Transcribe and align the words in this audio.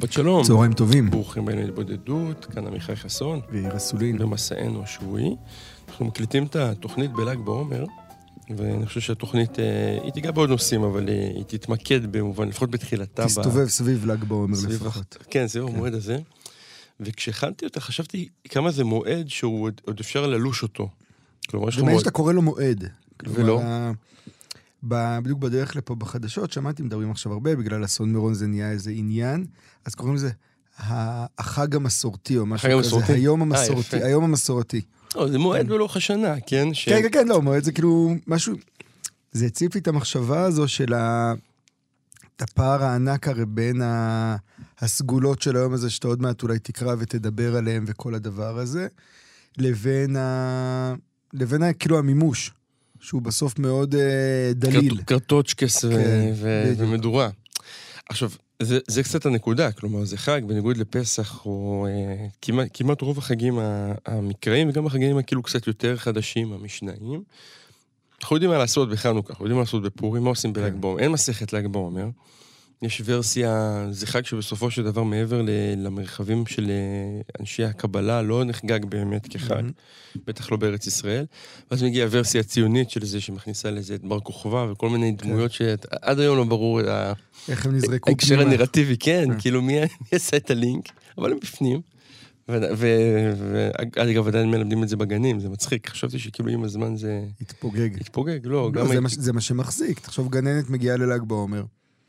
שבת 0.00 0.12
שלום. 0.12 0.42
צהריים 0.44 0.72
טובים. 0.72 1.10
ברוכים 1.10 1.42
הבאים 1.42 1.58
להתבודדות, 1.58 2.44
כאן 2.44 2.66
עמיחי 2.66 2.96
חסון, 2.96 3.40
ויאיר 3.50 3.76
אסולין. 3.76 4.18
במסענו 4.18 4.82
השבועי. 4.82 5.36
אנחנו 5.88 6.04
מקליטים 6.04 6.46
את 6.46 6.56
התוכנית 6.56 7.12
בל"ג 7.12 7.38
בעומר, 7.38 7.84
ואני 8.56 8.86
חושב 8.86 9.00
שהתוכנית, 9.00 9.58
אה, 9.58 9.64
היא 10.02 10.12
תיגע 10.12 10.30
בעוד 10.30 10.50
נושאים, 10.50 10.82
אבל 10.82 11.08
היא 11.08 11.44
תתמקד 11.46 12.12
במובן, 12.12 12.48
לפחות 12.48 12.70
בתחילתה. 12.70 13.22
ב- 13.24 13.26
תסתובב 13.26 13.68
סביב 13.68 14.06
ל"ג 14.06 14.24
בעומר 14.24 14.56
סביב 14.56 14.70
לפחות. 14.86 15.16
הח- 15.20 15.26
כן, 15.30 15.48
סביב 15.48 15.64
המועד 15.64 15.94
הזה. 15.94 16.18
וכשהכנתי 17.00 17.64
אותה, 17.64 17.80
חשבתי 17.80 18.28
כמה 18.48 18.70
זה 18.70 18.84
מועד 18.84 19.28
שהוא 19.28 19.62
עוד- 19.64 19.80
עוד 19.86 20.00
אפשר 20.00 20.26
ללוש 20.26 20.62
אותו. 20.62 20.88
כלומר, 21.50 21.68
יש 21.68 21.74
ומעניין 21.74 21.92
מועד... 21.94 22.00
שאתה 22.04 22.10
קורא 22.10 22.32
לו 22.32 22.42
מועד. 22.42 22.84
ולא? 23.26 23.34
כלומר, 23.56 23.62
ה- 23.66 23.92
ב- 23.92 24.30
בדיוק 24.82 25.38
בדרך 25.38 25.76
לפה 25.76 25.94
בחדשות, 25.94 26.52
שמעתי, 26.52 26.82
מדברים 26.82 27.10
עכשיו 27.10 27.32
הרבה, 27.32 27.56
בגלל 27.56 27.84
אסון 27.84 28.12
מירון 28.12 28.34
זה 28.34 28.46
נהיה 28.46 28.70
איזה 28.70 28.90
עניין, 28.90 29.46
אז 29.84 29.94
קוראים 29.94 30.14
לזה 30.14 30.30
החג 30.78 31.76
המסורתי 31.76 32.38
או 32.38 32.46
משהו 32.46 32.68
כזה. 32.68 32.76
המסורתי? 32.76 33.12
היום 33.12 33.40
אה, 33.40 33.46
המסורתי. 33.46 33.96
יפה. 33.96 34.06
היום 34.06 34.24
המסורתי. 34.24 34.80
לא, 35.14 35.28
זה 35.30 35.38
מועד 35.38 35.68
בלוח 35.68 35.96
השנה, 35.96 36.34
כן? 36.46 36.74
ש- 36.74 36.88
כן, 36.88 37.02
כן, 37.02 37.08
כן, 37.12 37.28
לא, 37.28 37.42
מועד 37.42 37.62
זה 37.64 37.72
כאילו 37.72 38.14
משהו... 38.26 38.54
זה 39.32 39.46
הציף 39.46 39.74
לי 39.74 39.80
את 39.80 39.88
המחשבה 39.88 40.42
הזו 40.42 40.68
של 40.68 40.94
ה... 40.94 41.34
את 42.36 42.42
הפער 42.42 42.84
הענק 42.84 43.28
הרי 43.28 43.46
בין 43.46 43.82
ה... 43.82 44.36
הסגולות 44.80 45.42
של 45.42 45.56
היום 45.56 45.72
הזה, 45.72 45.90
שאתה 45.90 46.08
עוד 46.08 46.22
מעט 46.22 46.42
אולי 46.42 46.58
תקרא 46.58 46.94
ותדבר 46.98 47.56
עליהם 47.56 47.84
וכל 47.86 48.14
הדבר 48.14 48.58
הזה, 48.58 48.86
לבין 49.58 50.16
ה... 50.16 50.94
לבין 51.32 51.62
ה... 51.62 51.72
כאילו 51.72 51.98
המימוש, 51.98 52.52
שהוא 53.00 53.22
בסוף 53.22 53.58
מאוד 53.58 53.94
אה, 53.94 54.00
דליל. 54.54 54.94
קרט- 54.96 55.04
קרטוצ'קס 55.04 55.84
כן, 55.84 55.88
ו- 56.34 56.62
בדיוק. 56.64 56.78
ומדורה. 56.80 57.28
עכשיו, 58.08 58.30
זה, 58.62 58.78
זה 58.88 59.02
קצת 59.02 59.26
הנקודה, 59.26 59.72
כלומר, 59.72 60.04
זה 60.04 60.16
חג, 60.16 60.40
בניגוד 60.46 60.76
לפסח, 60.76 61.46
או 61.46 61.86
אה, 61.90 62.26
כמעט, 62.42 62.68
כמעט 62.74 63.00
רוב 63.00 63.18
החגים 63.18 63.58
המקראיים, 64.06 64.68
וגם 64.68 64.86
החגים 64.86 65.18
הכאילו 65.18 65.42
קצת 65.42 65.66
יותר 65.66 65.96
חדשים, 65.96 66.52
המשניים. 66.52 67.22
אנחנו 68.20 68.36
יודעים 68.36 68.50
מה 68.50 68.58
לעשות 68.58 68.88
בחנוכה, 68.90 69.30
אנחנו 69.32 69.44
יודעים 69.44 69.56
מה 69.56 69.62
לעשות 69.62 69.82
בפורים, 69.82 70.22
מה 70.24 70.28
עושים 70.30 70.52
בל"ג 70.52 70.72
כן. 70.72 70.80
בעומר. 70.80 71.00
אין 71.02 71.12
מסכת 71.12 71.52
ל"ג 71.52 71.66
בעומר. 71.66 72.06
יש 72.82 73.02
ורסיה, 73.04 73.86
זה 73.90 74.06
חג 74.06 74.24
שבסופו 74.24 74.70
של 74.70 74.82
דבר, 74.84 75.02
מעבר 75.02 75.42
ל- 75.42 75.48
למרחבים 75.76 76.46
של 76.46 76.70
אה, 76.70 76.74
אנשי 77.40 77.64
הקבלה, 77.64 78.22
לא 78.22 78.44
נחגג 78.44 78.84
באמת 78.84 79.26
כחג. 79.30 79.54
מהמם. 79.54 79.70
בטח 80.26 80.50
לא 80.52 80.56
בארץ 80.56 80.86
ישראל. 80.86 81.24
ואז 81.70 81.82
מגיעה 81.82 82.06
הוורסיה 82.06 82.40
הציונית 82.40 82.90
של 82.90 83.04
זה, 83.04 83.20
שמכניסה 83.20 83.70
לזה 83.70 83.94
את 83.94 84.04
בר 84.04 84.20
כוכבא 84.20 84.66
וכל 84.72 84.88
מיני 84.90 85.12
דמויות 85.12 85.52
שעד 85.52 86.18
היום 86.20 86.36
לא 86.36 86.44
ברור 86.44 86.80
ה- 86.80 87.12
איך 87.48 87.66
הם 87.66 87.74
נזרקו 87.76 88.10
ההקשר. 88.10 88.40
הנרטיבי, 88.40 88.96
כן, 88.96 89.24
כן. 89.32 89.40
כאילו 89.40 89.62
מי 89.62 89.78
עשה 90.12 90.36
את 90.36 90.50
הלינק, 90.50 90.84
אבל 91.18 91.32
הם 91.32 91.38
בפנים. 91.42 91.80
ואגב, 92.48 94.26
עדיין 94.28 94.50
מלמדים 94.50 94.82
את 94.82 94.88
זה 94.88 94.96
בגנים, 94.96 95.40
זה 95.40 95.48
מצחיק. 95.48 95.88
חשבתי 95.88 96.18
שכאילו 96.18 96.48
עם 96.50 96.64
הזמן 96.64 96.96
זה 96.96 97.20
התפוגג. 97.40 97.90
יתפוגג, 98.00 98.38
לא, 98.44 98.50
לא, 98.52 98.70
גם... 98.70 98.86
זה 98.86 98.92
הייתי- 98.92 99.02
מה 99.02 99.08
זה 99.08 99.32
מה 99.32 99.40
שמחזיק. 99.40 99.98
תחשוב, 100.00 100.28
גננת 100.30 100.70
מגיעה 100.70 100.96
לל"ג 100.96 101.22
בעומר. 101.26 101.62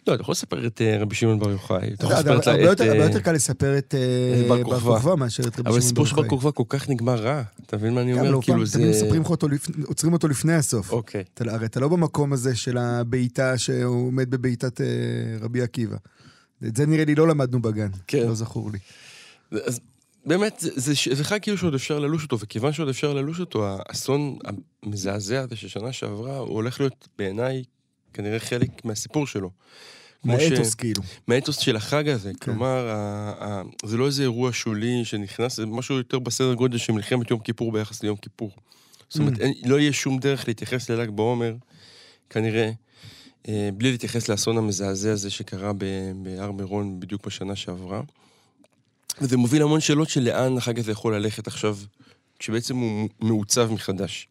לא, 0.07 0.13
אתה 0.13 0.21
יכול 0.21 0.31
לספר 0.31 0.67
את 0.67 0.81
אה, 0.81 0.97
רבי 1.01 1.15
שמעון 1.15 1.39
בר 1.39 1.49
יוחאי, 1.51 1.93
אתה 1.93 2.05
יכול 2.05 2.15
הרבה 2.15 2.35
לספר 2.35 2.41
את... 2.41 2.47
הרבה 2.47 2.63
יותר- 2.63 2.91
אה, 2.91 3.05
יותר 3.05 3.19
קל 3.19 3.31
לספר 3.31 3.77
את 3.77 3.95
אה, 3.95 4.43
בר 4.47 4.63
כוכבא. 4.63 5.15
מאשר 5.15 5.43
את 5.43 5.59
רבי 5.59 5.69
אבל 5.69 5.69
שמעון 5.69 5.77
הסיפור 5.77 6.03
בר 6.03 6.09
של 6.09 6.15
בר 6.15 6.21
יוחאי. 6.21 6.29
כוכבא 6.29 6.51
כל 6.51 6.63
כך 6.69 6.89
נגמר 6.89 7.15
רע, 7.15 7.41
אתה 7.65 7.77
מבין 7.77 7.93
מה 7.93 8.01
אני 8.01 8.13
אומר? 8.13 8.31
לא, 8.31 8.39
כאילו 8.43 8.65
זה... 8.65 8.79
תמיד 8.79 8.89
מספרים 8.89 9.21
לך 9.21 9.29
אותו, 9.29 9.47
עוצרים 9.85 10.13
אותו 10.13 10.27
לפני 10.27 10.53
הסוף. 10.53 10.91
אוקיי. 10.91 11.23
אתה, 11.33 11.43
הרי 11.53 11.65
אתה 11.65 11.79
לא 11.79 11.87
במקום 11.87 12.33
הזה 12.33 12.55
של 12.55 12.77
הבעיטה 12.77 13.57
שהוא 13.57 14.07
עומד 14.07 14.29
בבעיטת 14.31 14.81
רבי 15.41 15.61
עקיבא. 15.61 15.97
את 16.67 16.75
זה 16.75 16.85
נראה 16.85 17.05
לי 17.05 17.15
לא 17.15 17.27
למדנו 17.27 17.61
בגן, 17.61 17.89
כן. 18.07 18.27
לא 18.27 18.33
זכור 18.35 18.71
לי. 18.71 18.79
אז 19.65 19.79
באמת, 20.25 20.63
זה 21.11 21.23
חג 21.23 21.39
כאילו 21.41 21.57
שעוד 21.57 21.73
אפשר 21.75 21.99
ללוש 21.99 22.23
אותו, 22.23 22.39
וכיוון 22.39 22.71
שעוד 22.73 22.89
אפשר 22.89 23.13
ללוש 23.13 23.39
אותו, 23.39 23.67
האסון 23.69 24.37
המזעזע 24.83 25.41
הזה 25.41 25.55
של 25.55 25.67
שנה 25.67 25.91
שעברה, 25.91 26.37
הוא 26.37 26.53
הולך 26.53 26.79
להיות 26.79 27.07
בעיניי 27.17 27.63
כנראה 28.13 28.39
חלק 28.39 28.85
מהסיפור 28.85 29.27
שלו. 29.27 29.49
כמו 30.21 30.33
ש- 30.39 30.43
מהאתוס 30.51 30.75
כאילו. 30.75 31.01
מהאתוס 31.27 31.57
של 31.57 31.75
החג 31.75 32.07
הזה. 32.09 32.31
כן. 32.31 32.39
כלומר, 32.39 32.87
ה, 32.89 32.95
ה, 33.39 33.61
זה 33.85 33.97
לא 33.97 34.05
איזה 34.05 34.21
אירוע 34.23 34.49
שולי 34.53 35.05
שנכנס, 35.05 35.55
זה 35.57 35.65
משהו 35.65 35.97
יותר 35.97 36.19
בסדר 36.19 36.53
גודל 36.53 36.77
של 36.77 36.93
מלחמת 36.93 37.31
יום 37.31 37.39
כיפור 37.39 37.71
ביחס 37.71 38.03
ליום 38.03 38.17
כיפור. 38.17 38.51
זאת 39.09 39.19
אומרת, 39.19 39.37
Mm. 39.37 39.41
אין, 39.41 39.53
לא 39.65 39.79
יהיה 39.79 39.93
שום 39.93 40.19
דרך 40.19 40.47
להתייחס 40.47 40.89
לל"ג 40.89 41.09
בעומר, 41.09 41.55
כנראה, 42.29 42.71
אה, 43.47 43.69
בלי 43.73 43.91
להתייחס 43.91 44.29
לאסון 44.29 44.57
המזעזע 44.57 45.11
הזה 45.11 45.29
שקרה 45.29 45.71
בהר 46.23 46.51
מירון 46.51 46.99
בדיוק 46.99 47.25
בשנה 47.25 47.55
שעברה. 47.55 48.01
וזה 49.21 49.37
מוביל 49.37 49.61
המון 49.61 49.79
שאלות 49.79 50.09
של 50.09 50.21
לאן 50.23 50.57
החג 50.57 50.79
הזה 50.79 50.91
יכול 50.91 51.15
ללכת 51.15 51.47
עכשיו, 51.47 51.77
כשבעצם 52.39 52.75
הוא 52.77 53.09
מעוצב 53.19 53.71
מחדש. 53.71 54.27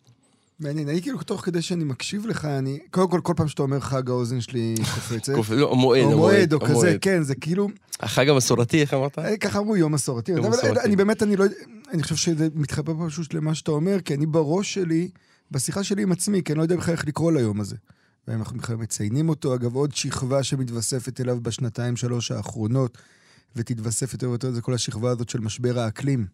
מעניין, 0.61 0.89
אני 0.89 1.03
כאילו, 1.03 1.23
תוך 1.23 1.45
כדי 1.45 1.63
שאני 1.63 1.85
מקשיב 1.85 2.27
לך, 2.27 2.45
אני... 2.45 2.79
קודם 2.91 3.11
כל, 3.11 3.21
כל 3.23 3.33
פעם 3.37 3.49
שאתה 3.49 3.63
אומר 3.63 3.81
חג, 3.81 4.11
האוזן 4.11 4.41
שלי 4.41 4.75
קופצת. 4.95 5.35
קופ- 5.35 5.53
לא, 5.53 5.73
המועד, 5.73 6.05
או 6.05 6.17
מועד, 6.19 6.53
או 6.53 6.61
כזה. 6.61 6.97
כן, 7.01 7.23
זה 7.23 7.35
כאילו... 7.35 7.69
החג 8.01 8.29
המסורתי, 8.29 8.81
איך 8.81 8.95
אמרת? 8.95 9.19
אה, 9.19 9.37
ככה 9.37 9.59
אמרו 9.59 9.77
יום 9.77 9.93
מסורתי. 9.93 10.33
יום 10.33 10.45
אבל 10.45 10.57
מסורתי. 10.57 10.81
אני 10.81 10.97
באמת, 10.97 11.23
אני 11.23 11.37
לא 11.37 11.45
אני 11.93 12.03
חושב 12.03 12.17
שזה 12.17 12.49
מתחבר 12.55 13.09
פשוט 13.09 13.35
למה 13.35 13.55
שאתה 13.55 13.71
אומר, 13.71 14.01
כי 14.01 14.15
אני 14.15 14.27
בראש 14.27 14.75
שלי, 14.75 15.09
בשיחה 15.51 15.85
שלי 15.85 16.03
עם 16.03 16.13
עצמי, 16.13 16.43
כי 16.43 16.53
אני 16.53 16.59
לא 16.59 16.63
יודע 16.63 16.77
בכלל 16.77 16.95
איך 16.95 17.07
לקרוא 17.07 17.33
ליום 17.33 17.61
הזה. 17.61 17.77
ואנחנו 18.29 18.59
בכלל 18.59 18.77
מציינים 18.77 19.29
אותו, 19.29 19.55
אגב, 19.55 19.75
עוד 19.75 19.95
שכבה 19.95 20.43
שמתווספת 20.43 21.21
אליו 21.21 21.41
בשנתיים, 21.43 21.97
שלוש 21.97 22.31
האחרונות, 22.31 22.99
ותתווסף 23.57 24.13
יותר 24.13 24.29
ויותר, 24.29 24.53
זה 24.53 24.61
כל 24.61 24.75
השכבה 24.75 25.11
הזאת 25.11 25.29
של 25.29 25.41
משבר 25.41 25.79
האקלים. 25.79 26.27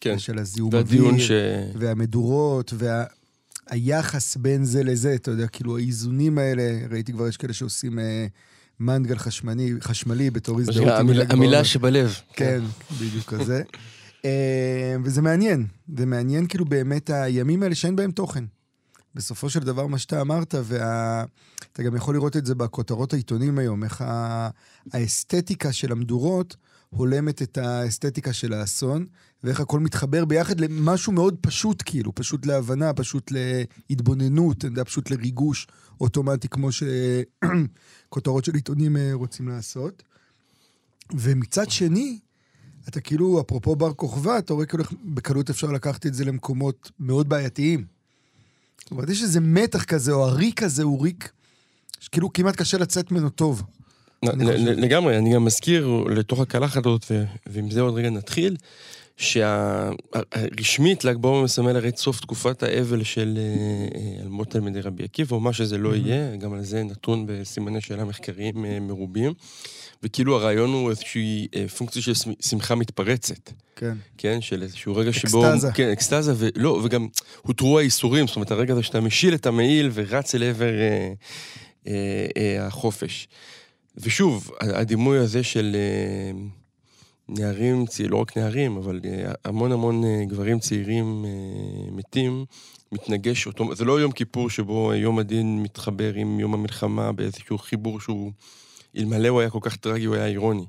כן. 0.00 0.18
של 0.18 0.38
הזיהום 0.38 0.74
אוויר, 0.74 1.18
ש... 1.18 1.30
והמדורות, 1.78 2.72
והיחס 3.70 4.36
בין 4.36 4.64
זה 4.64 4.84
לזה, 4.84 5.14
אתה 5.14 5.30
יודע, 5.30 5.46
כאילו 5.46 5.76
האיזונים 5.76 6.38
האלה, 6.38 6.62
ראיתי 6.90 7.12
כבר, 7.12 7.28
יש 7.28 7.36
כאלה 7.36 7.52
שעושים 7.52 7.98
אה, 7.98 8.26
מנגל 8.80 9.18
חשמלי, 9.18 9.72
חשמלי 9.80 10.30
בתור 10.30 10.60
הזדהות. 10.60 10.88
המילה- 10.88 11.24
ל"ג 11.24 11.32
המילה. 11.32 11.64
שבלב. 11.64 12.14
כן, 12.32 12.60
בדיוק 13.00 13.24
כזה. 13.24 13.62
אה, 14.24 14.96
וזה 15.04 15.22
מעניין, 15.22 15.66
זה 15.98 16.06
מעניין 16.06 16.46
כאילו 16.46 16.64
באמת 16.64 17.10
הימים 17.10 17.62
האלה 17.62 17.74
שאין 17.74 17.96
בהם 17.96 18.10
תוכן. 18.10 18.44
בסופו 19.14 19.50
של 19.50 19.60
דבר, 19.60 19.86
מה 19.86 19.98
שאתה 19.98 20.20
אמרת, 20.20 20.54
ואתה 20.64 21.26
גם 21.84 21.96
יכול 21.96 22.14
לראות 22.14 22.36
את 22.36 22.46
זה 22.46 22.54
בכותרות 22.54 23.12
העיתונים 23.12 23.58
היום, 23.58 23.84
איך 23.84 24.04
האסתטיקה 24.92 25.72
של 25.72 25.92
המדורות 25.92 26.56
הולמת 26.90 27.42
את 27.42 27.58
האסתטיקה 27.58 28.32
של 28.32 28.52
האסון, 28.52 29.06
ואיך 29.44 29.60
הכל 29.60 29.80
מתחבר 29.80 30.24
ביחד 30.24 30.60
למשהו 30.60 31.12
מאוד 31.12 31.36
פשוט, 31.40 31.82
כאילו, 31.86 32.14
פשוט 32.14 32.46
להבנה, 32.46 32.92
פשוט 32.92 33.32
להתבוננות, 33.90 34.58
אתה 34.58 34.66
יודע, 34.66 34.84
פשוט 34.84 35.10
לריגוש 35.10 35.66
אוטומטי, 36.00 36.48
כמו 36.48 36.68
שכותרות 36.72 38.44
של 38.44 38.54
עיתונים 38.54 38.96
אה, 38.96 39.10
רוצים 39.12 39.48
לעשות. 39.48 40.02
ומצד 41.14 41.70
שני, 41.70 42.18
אתה 42.88 43.00
כאילו, 43.00 43.40
אפרופו 43.40 43.76
בר 43.76 43.92
כוכבא, 43.92 44.38
אתה 44.38 44.52
רואה 44.54 44.66
כאילו 44.66 44.84
בקלות 45.04 45.50
אפשר 45.50 45.66
לקחת 45.72 46.06
את 46.06 46.14
זה 46.14 46.24
למקומות 46.24 46.90
מאוד 47.00 47.28
בעייתיים. 47.28 47.84
זאת 48.80 48.90
אומרת, 48.90 49.08
יש 49.10 49.22
איזה 49.22 49.40
מתח 49.40 49.84
כזה, 49.84 50.12
או 50.12 50.26
הריק 50.26 50.62
הזה 50.62 50.82
הוא 50.82 51.02
ריק, 51.02 51.32
שכאילו 52.00 52.32
כמעט 52.32 52.56
קשה 52.56 52.78
לצאת 52.78 53.12
ממנו 53.12 53.30
טוב. 53.30 53.62
אני 54.22 54.44
ל- 54.44 54.52
חושב. 54.52 54.64
ל- 54.64 54.80
לגמרי, 54.84 55.18
אני 55.18 55.34
גם 55.34 55.44
מזכיר 55.44 55.88
לתוך 55.88 56.40
הקלחת 56.40 56.86
הזאת, 56.86 57.04
ועם 57.46 57.70
זה 57.70 57.80
עוד 57.80 57.94
רגע 57.94 58.10
נתחיל, 58.10 58.56
שהרשמית 59.18 61.04
ל"ג 61.04 61.16
בעומר 61.16 61.42
מסמל 61.42 61.76
הרי 61.76 61.88
את 61.88 61.96
סוף 61.96 62.20
תקופת 62.20 62.62
האבל 62.62 63.02
של 63.02 63.38
אה, 63.38 63.42
אה, 64.22 64.28
מות 64.28 64.50
תלמידי 64.50 64.80
רבי 64.80 65.04
עקיבא, 65.04 65.36
או 65.36 65.40
מה 65.40 65.52
שזה 65.52 65.78
לא 65.78 65.96
יהיה, 65.96 66.36
גם 66.36 66.52
על 66.52 66.64
זה 66.64 66.82
נתון 66.82 67.24
בסימני 67.28 67.80
שאלה 67.80 68.04
מחקריים 68.04 68.64
אה, 68.64 68.80
מרובים. 68.80 69.32
וכאילו 70.02 70.36
הרעיון 70.36 70.72
הוא 70.72 70.90
איזושהי 70.90 71.48
אה, 71.56 71.68
פונקציה 71.68 72.02
של 72.02 72.12
שמ- 72.14 72.42
שמחה 72.48 72.74
מתפרצת. 72.74 73.50
כן. 73.76 73.94
כן, 74.18 74.40
של 74.40 74.62
איזשהו 74.62 74.96
רגע 74.96 75.12
שבו... 75.12 75.46
אקסטזה. 75.50 75.72
כן, 75.72 75.88
אקסטזה, 75.90 76.34
ולא, 76.36 76.80
וגם 76.84 77.08
הותרו 77.42 77.78
האיסורים, 77.78 78.26
זאת 78.26 78.36
אומרת, 78.36 78.50
הרגע 78.50 78.72
הזה 78.72 78.82
שאתה 78.82 79.00
משיל 79.00 79.34
את 79.34 79.46
המעיל 79.46 79.90
ורץ 79.94 80.34
אל 80.34 80.42
עבר, 80.42 80.64
אה, 80.80 81.12
אה, 81.86 82.26
אה, 82.36 82.66
החופש. 82.66 83.28
ושוב, 83.96 84.50
הדימוי 84.60 85.18
הזה 85.18 85.42
של 85.42 85.76
אה, 85.76 86.40
נערים, 87.28 87.84
לא 88.08 88.16
רק 88.16 88.36
נערים, 88.36 88.76
אבל 88.76 89.00
אה, 89.04 89.32
המון 89.44 89.72
המון 89.72 90.04
אה, 90.04 90.24
גברים 90.24 90.58
צעירים 90.58 91.24
אה, 91.24 91.90
מתים, 91.92 92.44
מתנגש 92.92 93.46
אותו, 93.46 93.74
זה 93.74 93.84
לא 93.84 94.00
יום 94.00 94.12
כיפור 94.12 94.50
שבו 94.50 94.94
יום 94.94 95.18
הדין 95.18 95.62
מתחבר 95.62 96.14
עם 96.14 96.40
יום 96.40 96.54
המלחמה 96.54 97.12
באיזשהו 97.12 97.58
חיבור 97.58 98.00
שהוא, 98.00 98.32
אלמלא 98.96 99.28
הוא 99.28 99.40
היה 99.40 99.50
כל 99.50 99.58
כך 99.62 99.76
טרגי, 99.76 100.04
הוא 100.04 100.14
היה 100.14 100.26
אירוני. 100.26 100.66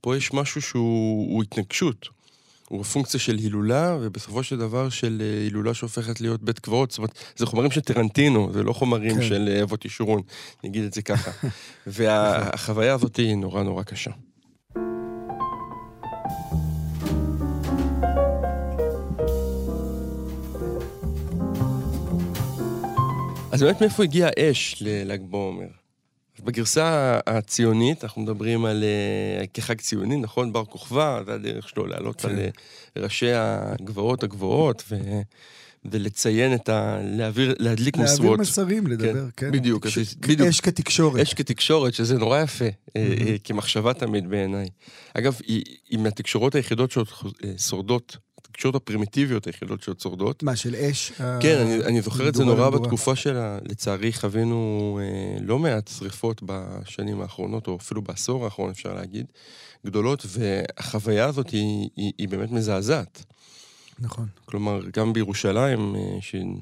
פה 0.00 0.16
יש 0.16 0.34
משהו 0.34 0.62
שהוא 0.62 1.42
התנגשות. 1.42 2.08
הוא 2.68 2.84
פונקציה 2.84 3.20
של 3.20 3.36
הילולה, 3.36 3.96
ובסופו 4.00 4.42
של 4.42 4.58
דבר 4.58 4.88
של 4.88 5.22
הילולה 5.44 5.74
שהופכת 5.74 6.20
להיות 6.20 6.42
בית 6.42 6.58
קברות. 6.58 6.90
זאת 6.90 6.98
אומרת, 6.98 7.18
זה 7.36 7.46
חומרים 7.46 7.70
של 7.70 7.80
טרנטינו, 7.80 8.50
זה 8.52 8.62
לא 8.62 8.72
חומרים 8.72 9.14
כן. 9.14 9.22
של 9.22 9.58
אבות 9.62 9.84
ישורון, 9.84 10.22
נגיד 10.64 10.84
את 10.84 10.92
זה 10.92 11.02
ככה. 11.02 11.30
והחוויה 11.86 12.94
הזאת 12.94 13.16
היא 13.16 13.36
נורא 13.36 13.62
נורא 13.62 13.82
קשה. 13.82 14.10
אז 23.56 23.62
באמת 23.62 23.80
מאיפה 23.80 24.02
הגיע 24.02 24.28
האש 24.36 24.76
לל"ג 24.80 25.20
בעומר? 25.30 25.66
בגרסה 26.44 27.18
הציונית, 27.26 28.04
אנחנו 28.04 28.22
מדברים 28.22 28.64
על 28.64 28.84
uh, 28.84 29.46
כחג 29.54 29.80
ציוני, 29.80 30.16
נכון? 30.16 30.52
בר 30.52 30.64
כוכבא, 30.64 31.20
זה 31.26 31.34
הדרך 31.34 31.68
שלו 31.68 31.86
לעלות 31.86 32.20
כן. 32.20 32.28
על 32.28 32.36
uh, 32.36 33.00
ראשי 33.02 33.30
הגבעות 33.32 34.22
הגבוהות, 34.22 34.84
ו... 34.90 34.96
ולציין 35.84 36.54
את 36.54 36.68
ה... 36.68 36.98
להעביר, 37.02 37.54
להדליק 37.58 37.96
להעביר 37.96 38.14
משואות. 38.14 38.38
להעביר 38.38 38.40
מסרים, 38.40 38.86
לדבר, 38.86 39.12
כן. 39.36 39.46
כן. 39.46 39.52
בדיוק. 39.52 39.86
בדיוק. 40.20 40.48
אש 40.48 40.60
כתקשורת. 40.60 41.20
אש 41.20 41.34
כתקשורת, 41.34 41.94
שזה 41.94 42.18
נורא 42.18 42.40
יפה, 42.40 42.64
mm-hmm. 42.68 42.92
כמחשבה 43.44 43.94
תמיד 43.94 44.30
בעיניי. 44.30 44.68
אגב, 45.14 45.40
היא, 45.46 45.64
היא 45.88 45.98
מהתקשורות 45.98 46.54
היחידות 46.54 46.94
ששורדות 47.56 48.16
התקשורת 48.56 48.74
הפרימיטיביות 48.74 49.46
היחידות 49.46 49.82
שעוד 49.82 50.00
שורדות. 50.00 50.42
מה, 50.42 50.56
של 50.56 50.74
אש? 50.74 51.12
כן, 51.40 51.58
אני, 51.58 51.84
אני 51.84 52.02
זוכר 52.02 52.28
את 52.28 52.34
זה 52.34 52.44
נורא 52.44 52.70
בתקופה 52.70 53.16
שלה. 53.16 53.58
לצערי 53.62 54.12
חווינו 54.12 55.00
אה, 55.02 55.38
לא 55.40 55.58
מעט 55.58 55.88
שריפות 55.88 56.42
בשנים 56.46 57.20
האחרונות, 57.20 57.66
או 57.66 57.76
אפילו 57.76 58.02
בעשור 58.02 58.44
האחרון, 58.44 58.70
אפשר 58.70 58.94
להגיד, 58.94 59.26
גדולות, 59.86 60.26
והחוויה 60.28 61.26
הזאת 61.26 61.50
היא, 61.50 61.88
היא, 61.96 62.12
היא 62.18 62.28
באמת 62.28 62.50
מזעזעת. 62.50 63.24
נכון. 63.98 64.26
כלומר, 64.44 64.80
גם 64.92 65.12
בירושלים, 65.12 65.94
אה, 65.96 66.00
שאני 66.20 66.56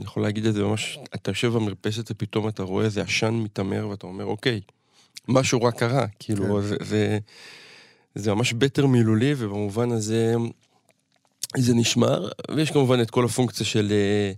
יכול 0.00 0.22
להגיד 0.22 0.46
את 0.46 0.54
זה 0.54 0.62
ממש, 0.62 0.98
אתה 1.14 1.30
יושב 1.30 1.52
במרפסת 1.52 2.10
ופתאום 2.10 2.48
אתה 2.48 2.62
רואה 2.62 2.84
איזה 2.84 3.02
עשן 3.02 3.34
מתעמר 3.34 3.88
ואתה 3.88 4.06
אומר, 4.06 4.24
אוקיי, 4.24 4.60
משהו 5.28 5.62
רע 5.62 5.72
קרה. 5.72 6.06
כאילו, 6.18 6.44
כן. 6.44 6.62
זה, 6.62 6.76
זה, 6.80 7.18
זה 8.14 8.34
ממש 8.34 8.52
בטר 8.52 8.86
מילולי, 8.86 9.34
ובמובן 9.38 9.90
הזה 9.90 10.34
זה 11.56 11.74
נשמר, 11.74 12.28
ויש 12.56 12.70
כמובן 12.70 13.00
את 13.00 13.10
כל 13.10 13.24
הפונקציה 13.24 13.66
של 13.66 13.92
אה, 13.92 14.32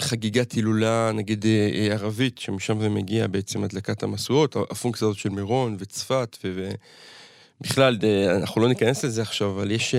חגיגת 0.00 0.52
הילולה, 0.52 1.10
נגיד 1.14 1.46
אה, 1.46 1.70
אה, 1.74 1.92
ערבית, 1.92 2.38
שמשם 2.38 2.80
זה 2.80 2.88
מגיע 2.88 3.26
בעצם 3.26 3.64
הדלקת 3.64 4.02
המשואות, 4.02 4.56
הפונקציה 4.56 5.06
הזאת 5.08 5.18
של 5.18 5.28
מירון 5.28 5.76
וצפת, 5.78 6.38
ובכלל, 7.60 7.98
אנחנו 8.36 8.60
לא 8.60 8.68
ניכנס 8.68 9.04
לזה 9.04 9.22
עכשיו, 9.22 9.50
אבל 9.50 9.70
יש 9.70 9.94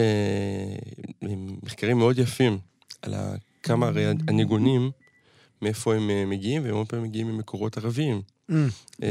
מחקרים 1.63 1.97
מאוד 1.97 2.19
יפים 2.19 2.57
על 3.01 3.13
כמה 3.63 3.87
הרי 3.87 4.05
הניגונים, 4.27 4.91
מאיפה 5.65 5.95
הם 5.95 6.29
מגיעים, 6.29 6.63
והם 6.63 6.75
הרבה 6.75 6.85
פעמים 6.85 7.05
מגיעים 7.05 7.27
ממקורות 7.27 7.77
ערביים. 7.77 8.21
Mm, 8.51 8.53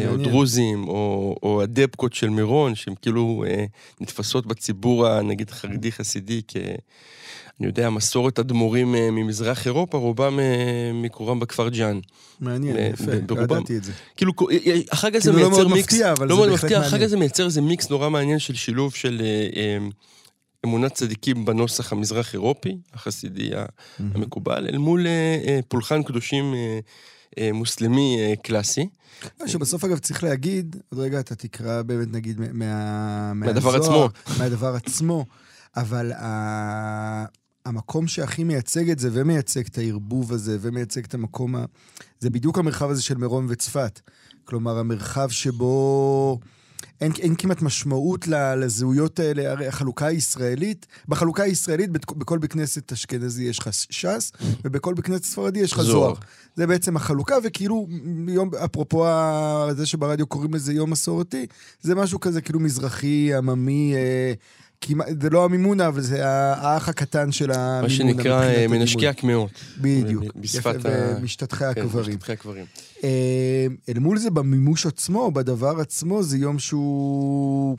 או 0.08 0.16
דרוזים, 0.16 0.88
או, 0.88 1.36
או 1.42 1.62
הדבקות 1.62 2.12
של 2.12 2.30
מירון, 2.30 2.74
שהן 2.74 2.94
כאילו 3.02 3.44
אה, 3.46 3.64
נתפסות 4.00 4.46
בציבור 4.46 5.06
הנגיד 5.08 5.50
חרדי-חסידי 5.50 6.40
כ... 6.48 6.56
אני 7.60 7.66
יודע, 7.66 7.90
מסורת 7.90 8.38
אדמו"רים 8.38 8.94
אה, 8.94 9.10
ממזרח 9.10 9.66
אירופה, 9.66 9.98
רובם 9.98 10.40
אה, 10.40 10.90
מקורם 10.94 11.40
בכפר 11.40 11.68
ג'אן. 11.68 12.00
מעניין, 12.40 12.76
יפה, 12.92 13.12
לא 13.30 13.42
ידעתי 13.42 13.76
את 13.76 13.84
זה. 13.84 13.92
כאילו, 14.16 14.32
החג 14.92 15.16
הזה 15.16 15.30
כאילו 15.30 15.48
מייצר 15.48 15.64
לא 15.64 15.68
מיקס... 15.68 15.92
מפתיע, 15.92 16.12
אבל 16.12 16.28
לא 16.28 16.44
זה 16.44 16.50
בהחלט 16.50 16.72
מעניין. 16.72 16.88
החג 16.88 17.02
הזה 17.02 17.16
מייצר 17.16 17.44
איזה 17.44 17.60
מיקס 17.60 17.90
נורא 17.90 18.10
מעניין 18.10 18.38
של 18.38 18.54
שילוב 18.54 18.94
של 18.94 19.22
אמונת 20.64 20.94
צדיקים 20.94 21.44
בנוסח 21.44 21.92
המזרח 21.92 22.34
אירופי, 22.34 22.76
החסידי 22.94 23.50
המקובל, 23.98 24.66
אל 24.68 24.78
מול 24.78 25.06
פולחן 25.68 26.02
קדושים 26.02 26.54
מוסלמי 27.52 28.34
קלאסי. 28.42 28.88
לא, 29.40 29.46
שבסוף 29.46 29.84
אגב 29.84 29.98
צריך 29.98 30.24
להגיד, 30.24 30.76
עוד 30.88 31.00
רגע 31.00 31.20
אתה 31.20 31.34
תקרא 31.34 31.82
באמת 31.82 32.12
נגיד 32.12 32.40
מה... 32.52 33.32
מהדבר 33.34 33.76
עצמו. 33.76 34.08
מהדבר 34.38 34.74
עצמו, 34.74 35.24
אבל 35.76 36.12
המקום 37.66 38.06
שהכי 38.06 38.44
מייצג 38.44 38.90
את 38.90 38.98
זה 38.98 39.08
ומייצג 39.12 39.64
את 39.66 39.78
הערבוב 39.78 40.32
הזה 40.32 40.58
ומייצג 40.60 41.04
את 41.04 41.14
המקום 41.14 41.56
ה... 41.56 41.64
זה 42.20 42.30
בדיוק 42.30 42.58
המרחב 42.58 42.90
הזה 42.90 43.02
של 43.02 43.16
מירון 43.16 43.46
וצפת. 43.48 44.00
כלומר, 44.44 44.78
המרחב 44.78 45.28
שבו... 45.30 46.40
אין, 47.00 47.12
אין 47.18 47.34
כמעט 47.34 47.62
משמעות 47.62 48.26
לזהויות 48.28 49.18
האלה, 49.20 49.50
הרי 49.50 49.66
החלוקה 49.66 50.06
הישראלית, 50.06 50.86
בחלוקה 51.08 51.42
הישראלית 51.42 51.90
בכל 51.90 52.38
בית 52.38 52.52
כנסת 52.52 52.92
אשכנזי 52.92 53.44
יש 53.44 53.58
לך 53.58 53.68
ש"ס, 53.72 54.32
ובכל 54.64 54.94
בית 54.94 55.04
כנסת 55.04 55.24
ספרדי 55.24 55.60
יש 55.60 55.72
לך 55.72 55.82
זוהר. 55.82 56.14
זה 56.56 56.66
בעצם 56.66 56.96
החלוקה, 56.96 57.36
וכאילו, 57.44 57.86
יום, 58.28 58.50
אפרופו 58.64 59.06
זה 59.76 59.86
שברדיו 59.86 60.26
קוראים 60.26 60.54
לזה 60.54 60.72
יום 60.72 60.90
מסורתי, 60.90 61.46
זה 61.80 61.94
משהו 61.94 62.20
כזה 62.20 62.40
כאילו 62.40 62.60
מזרחי, 62.60 63.34
עממי, 63.34 63.94
אה, 63.94 64.32
כמעט, 64.80 65.08
זה 65.22 65.30
לא 65.30 65.44
המימונה, 65.44 65.88
אבל 65.88 66.00
זה 66.00 66.26
האח 66.26 66.88
הקטן 66.88 67.32
של 67.32 67.50
המימונה. 67.50 67.82
מה 67.82 67.90
שנקרא 67.90 68.42
אה, 68.42 68.66
מנשקי 68.68 69.08
הקמעות. 69.08 69.50
בדיוק. 69.80 70.24
בשפת 70.36 70.86
ה... 70.86 71.18
משתתחי 71.22 71.64
כן, 71.74 71.80
הקברים. 71.80 72.08
משתתחי 72.08 72.32
הקברים. 72.32 72.64
אה, 73.04 73.66
אל 73.88 73.98
מול 73.98 74.18
זה, 74.18 74.30
במימוש 74.30 74.86
עצמו, 74.86 75.30
בדבר 75.30 75.80
עצמו, 75.80 76.22
זה 76.22 76.38
יום 76.38 76.58
שהוא... 76.58 77.76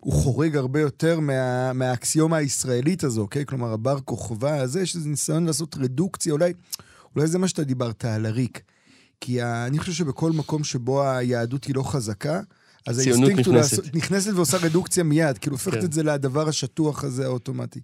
הוא 0.00 0.12
חורג 0.12 0.56
הרבה 0.56 0.80
יותר 0.80 1.20
מה, 1.20 1.72
מהאקסיומה 1.72 2.36
הישראלית 2.36 3.04
הזו, 3.04 3.20
אוקיי? 3.20 3.46
כלומר, 3.46 3.72
הבר 3.72 4.00
כוכבא 4.00 4.60
הזה, 4.60 4.80
יש 4.82 4.96
איזה 4.96 5.08
ניסיון 5.08 5.46
לעשות 5.46 5.76
רדוקציה, 5.76 6.32
אולי, 6.32 6.52
אולי 7.16 7.26
זה 7.26 7.38
מה 7.38 7.48
שאתה 7.48 7.64
דיברת 7.64 8.04
על 8.04 8.26
הריק. 8.26 8.60
כי 9.20 9.42
אני 9.42 9.78
חושב 9.78 9.92
שבכל 9.92 10.32
מקום 10.32 10.64
שבו 10.64 11.08
היהדות 11.08 11.64
היא 11.64 11.74
לא 11.74 11.82
חזקה, 11.82 12.40
אז 12.86 12.98
האינסטינקט 12.98 13.46
הוא 13.46 13.54
לעשות, 13.54 13.94
נכנסת 13.94 14.32
ועושה 14.34 14.56
רדוקציה 14.56 15.04
מיד, 15.04 15.38
כאילו 15.38 15.54
הופכת 15.54 15.78
כן. 15.78 15.84
את 15.84 15.92
זה 15.92 16.02
לדבר 16.02 16.48
השטוח 16.48 17.04
הזה 17.04 17.24
האוטומטי. 17.24 17.80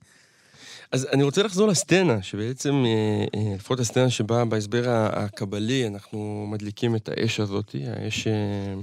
אז 0.92 1.06
אני 1.12 1.22
רוצה 1.22 1.42
לחזור 1.42 1.68
לסצנה, 1.68 2.22
שבעצם, 2.22 2.84
אה, 2.86 3.24
אה, 3.40 3.54
לפחות 3.54 3.80
הסצנה 3.80 4.10
שבה 4.10 4.44
בהסבר 4.44 4.84
הקבלי 4.88 5.86
אנחנו 5.86 6.46
מדליקים 6.50 6.96
את 6.96 7.08
האש 7.08 7.40
הזאת, 7.40 7.74
האש, 7.86 8.26
אה, 8.26 8.74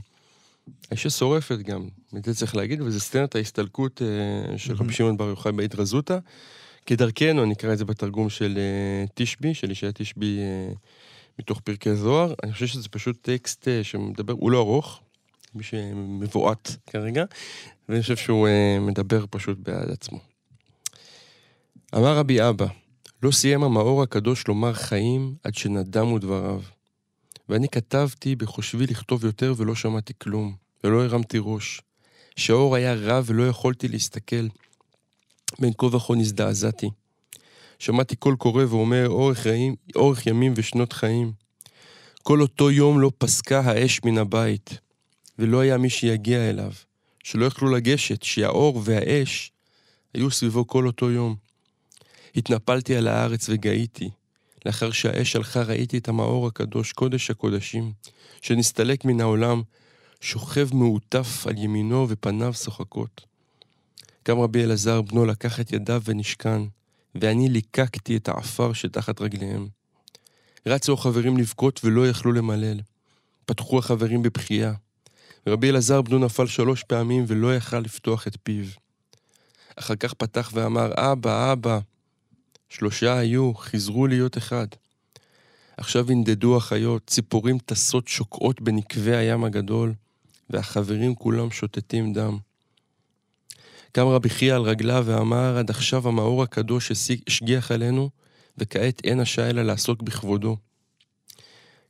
האש 0.91 1.05
השורפת 1.05 1.57
גם, 1.57 1.87
את 2.17 2.25
זה 2.25 2.35
צריך 2.35 2.55
להגיד, 2.55 2.81
וזו 2.81 2.99
סצנת 2.99 3.35
ההסתלקות 3.35 4.01
של 4.57 4.73
רבי 4.73 4.93
שמעון 4.93 5.17
בר 5.17 5.29
יוחאי 5.29 5.51
באידרא 5.51 5.75
זוטא. 5.75 6.19
כדרכנו, 6.85 7.43
אני 7.43 7.53
אקרא 7.53 7.73
את 7.73 7.77
זה 7.77 7.85
בתרגום 7.85 8.29
של 8.29 8.59
תשבי, 9.13 9.53
של 9.53 9.71
ישעיה 9.71 9.91
תשבי 9.91 10.39
מתוך 11.39 11.59
פרקי 11.59 11.95
זוהר. 11.95 12.33
אני 12.43 12.53
חושב 12.53 12.67
שזה 12.67 12.89
פשוט 12.89 13.17
טקסט 13.21 13.67
שמדבר, 13.83 14.33
הוא 14.33 14.51
לא 14.51 14.57
ארוך, 14.57 15.01
מי 15.55 15.63
שמבועת 15.63 16.75
כרגע, 16.87 17.25
ואני 17.89 18.01
חושב 18.01 18.15
שהוא 18.15 18.47
uh, 18.47 18.81
מדבר 18.81 19.25
פשוט 19.29 19.57
בעד 19.59 19.91
עצמו. 19.91 20.19
אמר 21.95 22.17
רבי 22.17 22.49
אבא, 22.49 22.65
לא 23.23 23.31
סיים 23.31 23.63
המאור 23.63 24.03
הקדוש 24.03 24.47
לומר 24.47 24.73
חיים 24.73 25.35
עד 25.43 25.55
שנדמו 25.55 26.19
דבריו. 26.19 26.61
ואני 27.49 27.69
כתבתי 27.69 28.35
בחושבי 28.35 28.87
לכתוב 28.87 29.25
יותר 29.25 29.53
ולא 29.57 29.75
שמעתי 29.75 30.13
כלום, 30.17 30.55
ולא 30.83 31.03
הרמתי 31.03 31.37
ראש. 31.41 31.81
שהאור 32.35 32.75
היה 32.75 32.93
רע 32.93 33.21
ולא 33.25 33.47
יכולתי 33.47 33.87
להסתכל. 33.87 34.47
בין 35.59 35.73
כה 35.77 35.85
וכה 35.85 36.15
נזדעזעתי. 36.15 36.89
שמעתי 37.79 38.15
קול 38.15 38.35
קורא 38.35 38.63
ואומר 38.69 39.09
אורך, 39.09 39.47
רעים, 39.47 39.75
אורך 39.95 40.27
ימים 40.27 40.53
ושנות 40.55 40.93
חיים. 40.93 41.31
כל 42.23 42.41
אותו 42.41 42.71
יום 42.71 42.99
לא 42.99 43.11
פסקה 43.17 43.59
האש 43.59 44.01
מן 44.03 44.17
הבית. 44.17 44.84
ולא 45.39 45.59
היה 45.59 45.77
מי 45.77 45.89
שיגיע 45.89 46.49
אליו, 46.49 46.71
שלא 47.23 47.45
יכלו 47.45 47.71
לגשת, 47.71 48.23
שהאור 48.23 48.81
והאש 48.83 49.51
היו 50.13 50.31
סביבו 50.31 50.67
כל 50.67 50.87
אותו 50.87 51.11
יום. 51.11 51.35
התנפלתי 52.35 52.95
על 52.95 53.07
הארץ 53.07 53.49
וגאיתי. 53.49 54.09
לאחר 54.65 54.91
שהאש 54.91 55.35
הלכה 55.35 55.61
ראיתי 55.61 55.97
את 55.97 56.07
המאור 56.07 56.47
הקדוש, 56.47 56.93
קודש 56.93 57.29
הקודשים, 57.31 57.91
שנסתלק 58.41 59.05
מן 59.05 59.21
העולם, 59.21 59.61
שוכב 60.21 60.69
מעוטף 60.73 61.47
על 61.47 61.57
ימינו 61.57 62.05
ופניו 62.09 62.53
שוחקות. 62.53 63.25
גם 64.27 64.39
רבי 64.39 64.63
אלעזר 64.63 65.01
בנו 65.01 65.25
לקח 65.25 65.59
את 65.59 65.71
ידיו 65.71 66.01
ונשכן, 66.05 66.61
ואני 67.15 67.49
ליקקתי 67.49 68.17
את 68.17 68.29
העפר 68.29 68.73
שתחת 68.73 69.21
רגליהם. 69.21 69.67
רצו 70.65 70.93
החברים 70.93 71.37
לבכות 71.37 71.81
ולא 71.83 72.09
יכלו 72.09 72.31
למלל. 72.31 72.79
פתחו 73.45 73.79
החברים 73.79 74.21
בבכייה. 74.21 74.73
ורבי 75.47 75.69
אלעזר 75.69 76.01
בנו 76.01 76.19
נפל 76.19 76.47
שלוש 76.47 76.83
פעמים 76.83 77.25
ולא 77.27 77.55
יכל 77.55 77.79
לפתוח 77.79 78.27
את 78.27 78.37
פיו. 78.43 78.65
אחר 79.75 79.95
כך 79.95 80.13
פתח 80.13 80.51
ואמר, 80.53 80.91
אבא, 80.95 81.53
אבא. 81.53 81.79
שלושה 82.69 83.17
היו, 83.17 83.53
חזרו 83.53 84.07
להיות 84.07 84.37
אחד. 84.37 84.67
עכשיו 85.77 86.11
ינדדו 86.11 86.57
החיות, 86.57 87.07
ציפורים 87.07 87.57
טסות 87.59 88.07
שוקעות 88.07 88.61
בנקבי 88.61 89.15
הים 89.15 89.43
הגדול, 89.43 89.93
והחברים 90.49 91.15
כולם 91.15 91.51
שוטטים 91.51 92.13
דם. 92.13 92.37
קם 93.91 94.07
רבי 94.07 94.29
חייא 94.29 94.55
על 94.55 94.61
רגליו 94.61 95.03
ואמר, 95.07 95.57
עד 95.57 95.69
עכשיו 95.69 96.07
המאור 96.07 96.43
הקדוש 96.43 96.91
השגיח 97.27 97.71
עלינו, 97.71 98.09
וכעת 98.57 99.01
אין 99.03 99.19
השעה 99.19 99.49
אלא 99.49 99.63
לעסוק 99.63 100.01
בכבודו. 100.01 100.57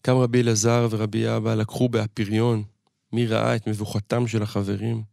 קם 0.01 0.15
רבי 0.15 0.41
אלעזר 0.41 0.87
ורבי 0.91 1.35
אבא 1.35 1.55
לקחו 1.55 1.89
באפיריון, 1.89 2.63
מי 3.15 3.27
ראה 3.27 3.55
את 3.55 3.67
מבוכתם 3.67 4.27
של 4.27 4.43
החברים? 4.43 5.03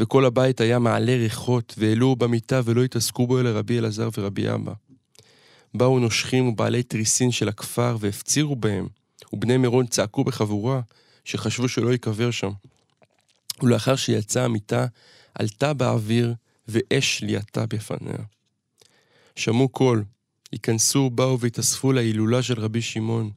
וכל 0.00 0.24
הבית 0.24 0.60
היה 0.60 0.78
מעלה 0.78 1.16
ריחות, 1.16 1.74
והעלו 1.78 2.16
במיטה 2.16 2.60
ולא 2.64 2.84
התעסקו 2.84 3.26
בו 3.26 3.40
אלא 3.40 3.48
רבי 3.48 3.78
אלעזר 3.78 4.08
ורבי 4.18 4.50
אבא. 4.50 4.72
באו 5.74 5.98
נושכים 5.98 6.48
ובעלי 6.48 6.82
תריסין 6.82 7.30
של 7.30 7.48
הכפר 7.48 7.96
והפצירו 8.00 8.56
בהם, 8.56 8.88
ובני 9.32 9.56
מירון 9.56 9.86
צעקו 9.86 10.24
בחבורה, 10.24 10.80
שחשבו 11.24 11.68
שלא 11.68 11.92
ייקבר 11.92 12.30
שם. 12.30 12.50
ולאחר 13.62 13.96
שיצאה 13.96 14.44
המיטה, 14.44 14.86
עלתה 15.34 15.72
באוויר, 15.74 16.34
ואש 16.68 17.22
ליאתה 17.22 17.66
בפניה. 17.66 18.18
שמעו 19.36 19.68
קול, 19.68 20.04
ייכנסו, 20.52 21.10
באו 21.10 21.40
והתאספו 21.40 21.92
להילולה 21.92 22.42
של 22.42 22.60
רבי 22.60 22.82
שמעון. 22.82 23.30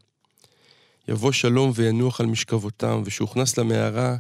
יבוא 1.10 1.32
שלום 1.32 1.72
וינוח 1.76 2.22
על 2.22 2.26
משכבותם, 2.26 3.02
ושהוכנס 3.06 3.58
למערה, 3.58 4.16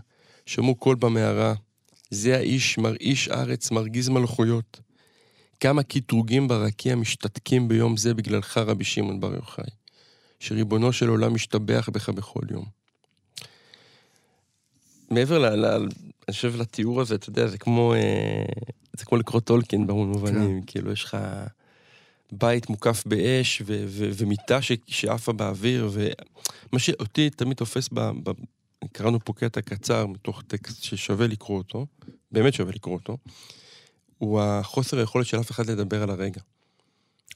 שמעו 0.45 0.75
קול 0.75 0.95
במערה. 0.95 1.53
זה 2.09 2.37
האיש 2.37 2.77
מרעיש 2.77 3.29
ארץ, 3.29 3.71
מרגיז 3.71 4.09
מלכויות. 4.09 4.79
כמה 5.59 5.83
קטרוגים 5.83 6.47
ברקיע 6.47 6.95
משתתקים 6.95 7.67
ביום 7.67 7.97
זה 7.97 8.13
בגללך, 8.13 8.57
רבי 8.57 8.83
שמעון 8.83 9.19
בר 9.19 9.35
יוחאי, 9.35 9.69
שריבונו 10.39 10.93
של 10.93 11.09
עולם 11.09 11.33
משתבח 11.33 11.89
בך 11.93 12.09
בכל 12.09 12.43
יום. 12.51 12.65
מעבר 15.11 15.39
ל... 15.39 15.45
ל 15.45 15.65
אני 16.27 16.33
חושב 16.33 16.55
לתיאור 16.55 17.01
הזה, 17.01 17.15
אתה 17.15 17.29
יודע, 17.29 17.47
זה 17.47 17.57
כמו, 17.57 17.93
אה, 17.93 18.43
זה 18.93 19.05
כמו 19.05 19.17
לקרוא 19.17 19.41
טולקין 19.41 19.87
בהמון 19.87 20.09
מובנים, 20.09 20.61
כן. 20.61 20.65
כאילו 20.67 20.91
יש 20.91 21.03
לך 21.03 21.17
בית 22.31 22.69
מוקף 22.69 23.03
באש 23.05 23.61
ו- 23.65 23.83
ו- 23.87 24.09
ומיטה 24.17 24.61
ש- 24.61 24.71
שעפה 24.87 25.33
באוויר, 25.33 25.89
ומה 26.71 26.79
שאותי 26.79 27.29
תמיד 27.29 27.57
תופס, 27.57 27.89
ב- 27.93 28.29
ב- 28.29 28.43
קראנו 28.91 29.19
פה 29.25 29.33
קטע 29.33 29.61
קצר 29.61 30.07
מתוך 30.07 30.41
טקסט 30.47 30.83
ששווה 30.83 31.27
לקרוא 31.27 31.57
אותו, 31.57 31.85
באמת 32.31 32.53
שווה 32.53 32.71
לקרוא 32.73 32.97
אותו, 32.97 33.17
הוא 34.17 34.41
החוסר 34.41 34.99
היכולת 34.99 35.25
של 35.25 35.39
אף 35.39 35.51
אחד 35.51 35.65
לדבר 35.69 36.03
על 36.03 36.09
הרגע. 36.09 36.41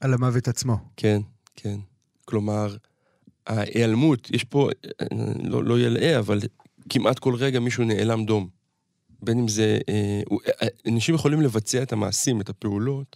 על 0.01 0.13
המוות 0.13 0.47
עצמו. 0.47 0.77
כן, 0.97 1.21
כן. 1.55 1.79
כלומר, 2.25 2.75
ההיעלמות, 3.47 4.31
יש 4.31 4.43
פה, 4.43 4.69
לא, 5.43 5.63
לא 5.63 5.79
ילאה, 5.79 6.19
אבל 6.19 6.39
כמעט 6.89 7.19
כל 7.19 7.35
רגע 7.35 7.59
מישהו 7.59 7.83
נעלם 7.83 8.25
דום. 8.25 8.49
בין 9.21 9.39
אם 9.39 9.47
זה... 9.47 9.79
אה, 9.89 10.21
אה, 10.61 10.67
אנשים 10.87 11.15
יכולים 11.15 11.41
לבצע 11.41 11.83
את 11.83 11.93
המעשים, 11.93 12.41
את 12.41 12.49
הפעולות, 12.49 13.15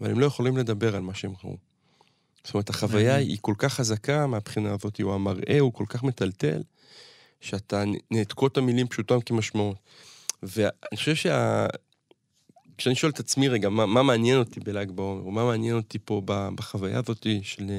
אבל 0.00 0.10
הם 0.10 0.20
לא 0.20 0.26
יכולים 0.26 0.56
לדבר 0.56 0.96
על 0.96 1.02
מה 1.02 1.14
שהם 1.14 1.32
ראו. 1.44 1.56
זאת 2.44 2.54
אומרת, 2.54 2.70
החוויה 2.70 3.14
היא 3.14 3.38
כל 3.40 3.54
כך 3.58 3.74
חזקה 3.74 4.26
מהבחינה 4.26 4.72
הזאת, 4.72 5.00
או 5.02 5.14
המראה 5.14 5.60
הוא 5.60 5.72
כל 5.72 5.84
כך 5.88 6.02
מטלטל, 6.02 6.62
שאתה 7.40 7.84
נעתקו 8.10 8.46
את 8.46 8.56
המילים 8.56 8.88
פשוטם 8.88 9.20
כמשמעות. 9.20 9.76
ואני 10.42 10.96
חושב 10.96 11.14
שה... 11.14 11.66
כשאני 12.78 12.94
שואל 12.94 13.12
את 13.12 13.20
עצמי 13.20 13.48
רגע, 13.48 13.68
מה, 13.68 13.86
מה 13.86 14.02
מעניין 14.02 14.38
אותי 14.38 14.60
בל"ג 14.60 14.90
בעומר, 14.90 15.22
או 15.22 15.30
מה 15.30 15.44
מעניין 15.44 15.76
אותי 15.76 15.98
פה 16.04 16.22
בחוויה 16.26 16.98
הזאת 16.98 17.26
של 17.42 17.70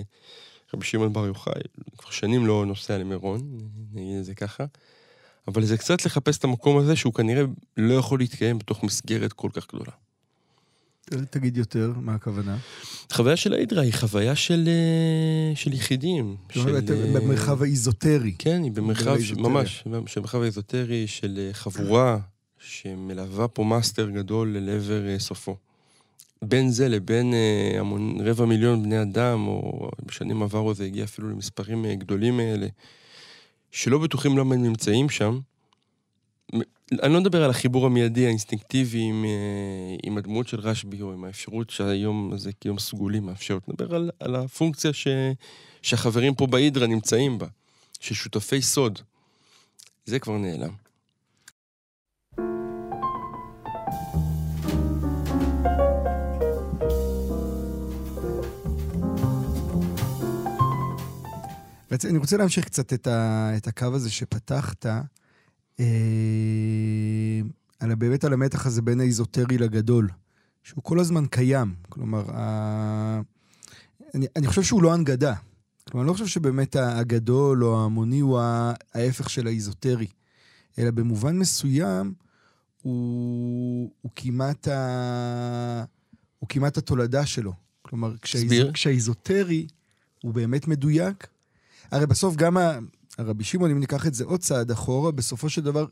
רבי 0.73 0.85
שמעון 0.85 1.13
בר 1.13 1.25
יוחאי, 1.25 1.61
כבר 1.97 2.11
שנים 2.11 2.45
לא 2.45 2.65
נוסע 2.65 2.97
למירון, 2.97 3.69
נגיד 3.93 4.17
את 4.17 4.25
זה 4.25 4.35
ככה, 4.35 4.65
אבל 5.47 5.65
זה 5.65 5.77
קצת 5.77 6.05
לחפש 6.05 6.37
את 6.37 6.43
המקום 6.43 6.77
הזה 6.77 6.95
שהוא 6.95 7.13
כנראה 7.13 7.43
לא 7.77 7.93
יכול 7.93 8.19
להתקיים 8.19 8.59
בתוך 8.59 8.83
מסגרת 8.83 9.33
כל 9.33 9.49
כך 9.53 9.67
גדולה. 9.67 9.91
תגיד 11.05 11.57
יותר, 11.57 11.93
מה 12.01 12.15
הכוונה? 12.15 12.57
חוויה 13.13 13.35
של 13.37 13.53
ההידרה 13.53 13.81
היא 13.81 13.93
חוויה 13.93 14.35
של, 14.35 14.67
אה, 14.67 15.55
של 15.55 15.73
יחידים. 15.73 16.35
של... 16.49 16.79
במרחב 17.13 17.61
האזוטרי. 17.61 18.33
כן, 18.39 18.63
היא 18.63 18.71
במרחב, 18.71 19.21
ש... 19.21 19.31
ממש, 19.31 19.83
במרחב 19.85 20.41
האזוטרי 20.41 21.07
של 21.07 21.39
אה, 21.39 21.53
חבורה 21.53 22.17
שמלווה 22.59 23.47
פה 23.47 23.63
מאסטר 23.63 24.09
גדול 24.09 24.57
לעבר 24.59 25.07
אה, 25.07 25.19
סופו. 25.19 25.55
בין 26.41 26.69
זה 26.69 26.89
לבין 26.89 27.33
המון, 27.79 28.17
רבע 28.21 28.45
מיליון 28.45 28.83
בני 28.83 29.01
אדם, 29.01 29.47
או 29.47 29.89
בשנים 30.05 30.43
עברו 30.43 30.73
זה 30.73 30.85
הגיע 30.85 31.03
אפילו 31.03 31.29
למספרים 31.29 31.85
גדולים 31.85 32.37
מאלה, 32.37 32.67
שלא 33.71 33.97
בטוחים 33.97 34.37
למה 34.37 34.55
הם 34.55 34.63
נמצאים 34.63 35.09
שם, 35.09 35.39
אני 37.01 37.13
לא 37.13 37.21
מדבר 37.21 37.43
על 37.43 37.49
החיבור 37.49 37.85
המיידי, 37.85 38.25
האינסטינקטיבי 38.25 38.99
עם, 38.99 39.25
אה, 39.25 39.95
עם 40.03 40.17
הדמות 40.17 40.47
של 40.47 40.59
רשב"י, 40.59 41.01
או 41.01 41.13
עם 41.13 41.23
האפשרות 41.23 41.69
שהיום 41.69 42.33
הזה 42.33 42.51
כיום 42.61 42.79
סגולי 42.79 43.19
מאפשר. 43.19 43.57
נדבר 43.67 43.95
על, 43.95 44.11
על 44.19 44.35
הפונקציה 44.35 44.93
ש, 44.93 45.07
שהחברים 45.81 46.35
פה 46.35 46.47
בהידרה 46.47 46.87
נמצאים 46.87 47.37
בה, 47.37 47.47
של 47.99 48.15
שותפי 48.15 48.61
סוד. 48.61 48.99
זה 50.05 50.19
כבר 50.19 50.37
נעלם. 50.37 50.73
אני 62.09 62.17
רוצה 62.17 62.37
להמשיך 62.37 62.65
קצת 62.65 62.93
את, 62.93 63.07
ה, 63.07 63.51
את 63.57 63.67
הקו 63.67 63.85
הזה 63.93 64.11
שפתחת. 64.11 64.85
אה, 65.79 65.85
על 67.79 67.95
באמת 67.95 68.23
על 68.23 68.33
המתח 68.33 68.65
הזה 68.65 68.81
בין 68.81 68.99
האיזוטרי 68.99 69.57
לגדול, 69.57 70.09
שהוא 70.63 70.83
כל 70.83 70.99
הזמן 70.99 71.25
קיים. 71.25 71.73
כלומר, 71.89 72.31
ה... 72.31 73.21
אני, 74.15 74.27
אני 74.35 74.47
חושב 74.47 74.63
שהוא 74.63 74.83
לא 74.83 74.93
הנגדה. 74.93 75.33
כלומר, 75.87 76.03
אני 76.03 76.07
לא 76.07 76.13
חושב 76.13 76.27
שבאמת 76.27 76.75
הגדול 76.75 77.63
או 77.63 77.81
ההמוני 77.81 78.19
הוא 78.19 78.39
ההפך 78.93 79.29
של 79.29 79.47
האיזוטרי, 79.47 80.07
אלא 80.79 80.91
במובן 80.91 81.37
מסוים 81.37 82.13
הוא, 82.81 83.91
הוא, 84.01 84.11
כמעט, 84.15 84.67
ה... 84.67 85.83
הוא 86.39 86.49
כמעט 86.49 86.77
התולדה 86.77 87.25
שלו. 87.25 87.53
כלומר, 87.81 88.17
כשהאיז... 88.17 88.51
כשהאיזוטרי 88.73 89.67
הוא 90.23 90.33
באמת 90.33 90.67
מדויק, 90.67 91.27
הרי 91.91 92.05
בסוף 92.05 92.35
גם 92.35 92.57
ה... 92.57 92.77
הרבי 93.17 93.43
שמעון, 93.43 93.71
אם 93.71 93.79
ניקח 93.79 94.07
את 94.07 94.13
זה 94.13 94.23
עוד 94.23 94.39
צעד 94.39 94.71
אחורה, 94.71 95.11
בסופו 95.11 95.49
של 95.49 95.61
דבר 95.61 95.85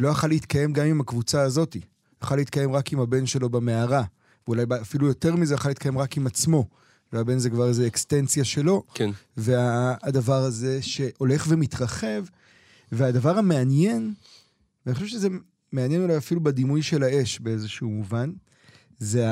לא 0.00 0.08
יכל 0.08 0.26
להתקיים 0.26 0.72
גם 0.72 0.86
עם 0.86 1.00
הקבוצה 1.00 1.42
הזאת. 1.42 1.76
יכל 2.22 2.36
להתקיים 2.36 2.72
רק 2.72 2.92
עם 2.92 3.00
הבן 3.00 3.26
שלו 3.26 3.48
במערה. 3.48 4.02
ואולי 4.46 4.64
אפילו 4.82 5.06
יותר 5.06 5.36
מזה, 5.36 5.54
יכל 5.54 5.68
להתקיים 5.68 5.98
רק 5.98 6.16
עם 6.16 6.26
עצמו. 6.26 6.68
והבן 7.12 7.38
זה 7.38 7.50
כבר 7.50 7.68
איזה 7.68 7.86
אקסטנציה 7.86 8.44
שלו. 8.44 8.82
כן. 8.94 9.10
והדבר 9.36 10.42
הזה 10.44 10.82
שהולך 10.82 11.46
ומתרחב, 11.48 12.24
והדבר 12.92 13.38
המעניין, 13.38 14.14
ואני 14.86 14.94
חושב 14.94 15.06
שזה 15.06 15.28
מעניין 15.72 16.02
אולי 16.02 16.16
אפילו 16.16 16.42
בדימוי 16.42 16.82
של 16.82 17.02
האש 17.02 17.40
באיזשהו 17.40 17.88
מובן, 17.88 18.32
זה 18.98 19.24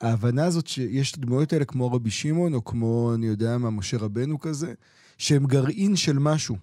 ההבנה 0.00 0.44
הזאת 0.44 0.66
שיש 0.66 1.12
את 1.12 1.18
הדמויות 1.18 1.52
האלה 1.52 1.64
כמו 1.64 1.92
רבי 1.92 2.10
שמעון, 2.10 2.54
או 2.54 2.64
כמו, 2.64 3.12
אני 3.14 3.26
יודע 3.26 3.58
מה, 3.58 3.70
משה 3.70 3.96
רבנו 3.96 4.40
כזה, 4.40 4.74
שהם 5.20 5.46
גרעין 5.46 5.96
של 5.96 6.18
משהו. 6.18 6.56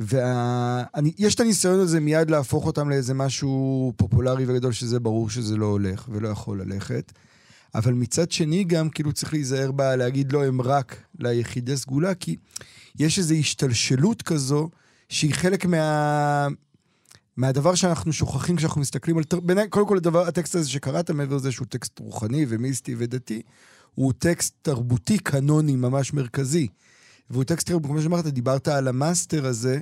ויש 0.00 1.34
את 1.34 1.40
הניסיון 1.40 1.80
הזה 1.80 2.00
מיד 2.00 2.30
להפוך 2.30 2.66
אותם 2.66 2.90
לאיזה 2.90 3.14
משהו 3.14 3.92
פופולרי 3.96 4.44
וגדול, 4.46 4.72
שזה 4.72 5.00
ברור 5.00 5.30
שזה 5.30 5.56
לא 5.56 5.66
הולך 5.66 6.08
ולא 6.08 6.28
יכול 6.28 6.62
ללכת. 6.62 7.12
אבל 7.74 7.92
מצד 7.92 8.32
שני 8.32 8.64
גם 8.64 8.90
כאילו 8.90 9.12
צריך 9.12 9.32
להיזהר 9.32 9.72
בלהגיד 9.72 10.32
לא 10.32 10.44
הם 10.44 10.60
רק 10.60 10.96
ליחידי 11.18 11.76
סגולה, 11.76 12.14
כי 12.14 12.36
יש 12.98 13.18
איזו 13.18 13.34
השתלשלות 13.34 14.22
כזו 14.22 14.68
שהיא 15.08 15.34
חלק 15.34 15.66
מה... 15.66 16.48
מהדבר 17.36 17.74
שאנחנו 17.74 18.12
שוכחים 18.12 18.56
כשאנחנו 18.56 18.80
מסתכלים 18.80 19.18
על... 19.18 19.24
בעיניי, 19.42 19.68
קודם 19.68 19.88
כל 19.88 19.96
הדבר, 19.96 20.26
הטקסט 20.26 20.54
הזה 20.54 20.70
שקראת, 20.70 21.10
מעבר 21.10 21.36
לזה 21.36 21.52
שהוא 21.52 21.66
טקסט 21.66 21.98
רוחני 21.98 22.46
ומיסטי 22.48 22.94
ודתי, 22.98 23.42
הוא 23.94 24.12
טקסט 24.18 24.54
תרבותי 24.62 25.18
קנוני 25.18 25.76
ממש 25.76 26.12
מרכזי. 26.12 26.68
והוא 27.30 27.44
טקסט, 27.44 27.66
תראה, 27.66 27.80
כמו 27.82 28.02
שאמרת, 28.02 28.26
דיברת 28.26 28.68
על 28.68 28.88
המאסטר 28.88 29.46
הזה. 29.46 29.80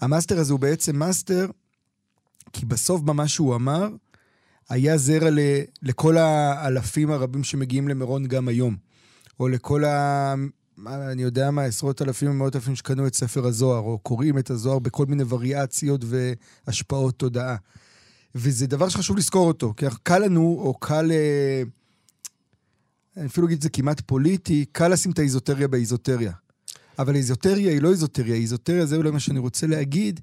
המאסטר 0.00 0.38
הזה 0.38 0.52
הוא 0.52 0.60
בעצם 0.60 0.96
מאסטר, 0.96 1.50
כי 2.52 2.66
בסוף 2.66 3.00
במה 3.00 3.28
שהוא 3.28 3.54
אמר, 3.54 3.88
היה 4.68 4.98
זרע 4.98 5.30
ל, 5.30 5.38
לכל 5.82 6.16
האלפים 6.16 7.10
הרבים 7.10 7.44
שמגיעים 7.44 7.88
למירון 7.88 8.26
גם 8.26 8.48
היום. 8.48 8.76
או 9.40 9.48
לכל 9.48 9.84
מה, 10.76 11.10
אני 11.12 11.22
יודע 11.22 11.50
מה, 11.50 11.62
עשרות 11.62 12.02
אלפים 12.02 12.30
ומאות 12.30 12.56
אלפים 12.56 12.76
שקנו 12.76 13.06
את 13.06 13.14
ספר 13.14 13.46
הזוהר, 13.46 13.80
או 13.80 13.98
קוראים 13.98 14.38
את 14.38 14.50
הזוהר 14.50 14.78
בכל 14.78 15.06
מיני 15.06 15.24
וריאציות 15.28 16.04
והשפעות 16.04 17.18
תודעה. 17.18 17.56
וזה 18.34 18.66
דבר 18.66 18.88
שחשוב 18.88 19.16
לזכור 19.16 19.48
אותו, 19.48 19.74
כי 19.76 19.86
קל 20.02 20.18
לנו, 20.18 20.42
או 20.42 20.74
קל... 20.74 21.12
אה, 21.12 21.62
אני 23.16 23.26
אפילו 23.26 23.46
אגיד 23.46 23.56
את 23.56 23.62
זה 23.62 23.68
כמעט 23.68 24.00
פוליטי, 24.00 24.64
קל 24.72 24.88
לשים 24.88 25.12
את 25.12 25.18
האיזוטריה 25.18 25.68
באיזוטריה. 25.68 26.32
אבל 27.00 27.14
האיזוטריה 27.14 27.72
היא 27.72 27.82
לא 27.82 27.90
איזוטריה, 27.90 28.34
האיזוטריה, 28.34 28.86
זה 28.86 28.96
אולי 28.96 29.10
מה 29.10 29.20
שאני 29.20 29.38
רוצה 29.38 29.66
להגיד, 29.66 30.20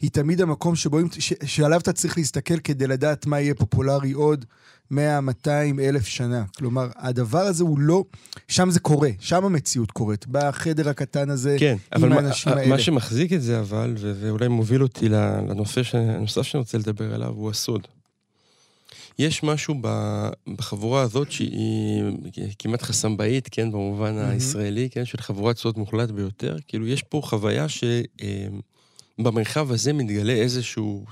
היא 0.00 0.10
תמיד 0.10 0.40
המקום 0.40 0.76
שבו, 0.76 0.98
ש, 1.18 1.32
שעליו 1.44 1.80
אתה 1.80 1.92
צריך 1.92 2.18
להסתכל 2.18 2.58
כדי 2.58 2.86
לדעת 2.86 3.26
מה 3.26 3.40
יהיה 3.40 3.54
פופולרי 3.54 4.12
עוד 4.12 4.44
100, 4.90 5.20
200, 5.20 5.80
אלף 5.80 6.06
שנה. 6.06 6.44
כלומר, 6.56 6.88
הדבר 6.96 7.38
הזה 7.38 7.64
הוא 7.64 7.78
לא... 7.78 8.04
שם 8.48 8.70
זה 8.70 8.80
קורה, 8.80 9.10
שם 9.18 9.44
המציאות 9.44 9.90
קורית, 9.90 10.26
בחדר 10.26 10.88
הקטן 10.88 11.30
הזה, 11.30 11.56
כן, 11.58 11.76
עם 11.96 12.12
האנשים 12.12 12.52
מה, 12.52 12.58
האלה. 12.58 12.70
מה 12.70 12.78
שמחזיק 12.78 13.32
את 13.32 13.42
זה 13.42 13.60
אבל, 13.60 13.94
ו- 13.98 14.12
ואולי 14.20 14.48
מוביל 14.48 14.82
אותי 14.82 15.08
לנושא 15.08 15.80
הנוסף 15.92 16.42
שאני 16.42 16.58
רוצה 16.58 16.78
לדבר 16.78 17.14
עליו, 17.14 17.28
הוא 17.28 17.50
הסוד. 17.50 17.88
יש 19.18 19.42
משהו 19.42 19.74
בחבורה 20.56 21.02
הזאת 21.02 21.32
שהיא 21.32 22.02
כמעט 22.58 22.82
חסמבאית, 22.82 23.48
כן, 23.50 23.72
במובן 23.72 24.14
מהמם. 24.14 24.30
הישראלי, 24.30 24.90
כן, 24.90 25.04
של 25.04 25.18
חבורת 25.18 25.56
סוד 25.56 25.78
מוחלט 25.78 26.10
ביותר. 26.10 26.56
כאילו, 26.68 26.86
יש 26.86 27.02
פה 27.02 27.20
חוויה 27.24 27.66
שבמרחב 29.18 29.72
הזה 29.72 29.92
מתגלה 29.92 30.32
איזשהו, 30.32 31.04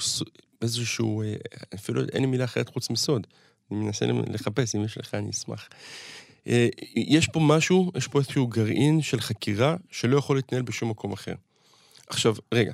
איזשהו, 0.63 1.23
אה, 1.23 1.35
אפילו 1.75 2.03
אין 2.13 2.21
לי 2.21 2.27
מילה 2.27 2.45
אחרת 2.45 2.69
חוץ 2.69 2.91
מסוד. 2.91 3.27
אני 3.71 3.79
מנסה 3.81 4.07
לחפש, 4.07 4.75
אם 4.75 4.85
יש 4.85 4.99
לך, 4.99 5.15
אני 5.15 5.31
אשמח. 5.31 5.69
אה, 6.47 6.69
יש 6.97 7.29
פה 7.29 7.41
משהו, 7.41 7.93
יש 7.97 8.09
פה 8.09 8.19
איזשהו 8.19 8.47
גרעין 8.47 9.03
של 9.03 9.21
חקירה 9.21 9.77
שלא 9.91 10.17
יכול 10.17 10.37
להתנהל 10.37 10.63
בשום 10.63 10.91
מקום 10.91 11.13
אחר. 11.13 11.35
עכשיו, 12.07 12.35
רגע. 12.55 12.73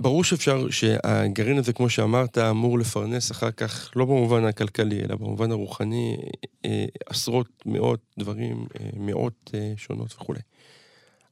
ברור 0.00 0.24
שאפשר, 0.24 0.70
שהגרעין 0.70 1.58
הזה, 1.58 1.72
כמו 1.72 1.90
שאמרת, 1.90 2.38
אמור 2.38 2.78
לפרנס 2.78 3.30
אחר 3.30 3.50
כך, 3.50 3.90
לא 3.96 4.04
במובן 4.04 4.44
הכלכלי, 4.44 5.00
אלא 5.00 5.16
במובן 5.16 5.52
הרוחני, 5.52 6.16
אה, 6.64 6.84
עשרות, 7.06 7.46
מאות 7.66 8.00
דברים, 8.18 8.66
אה, 8.80 8.90
מאות 8.96 9.50
אה, 9.54 9.72
שונות 9.76 10.12
וכולי. 10.12 10.40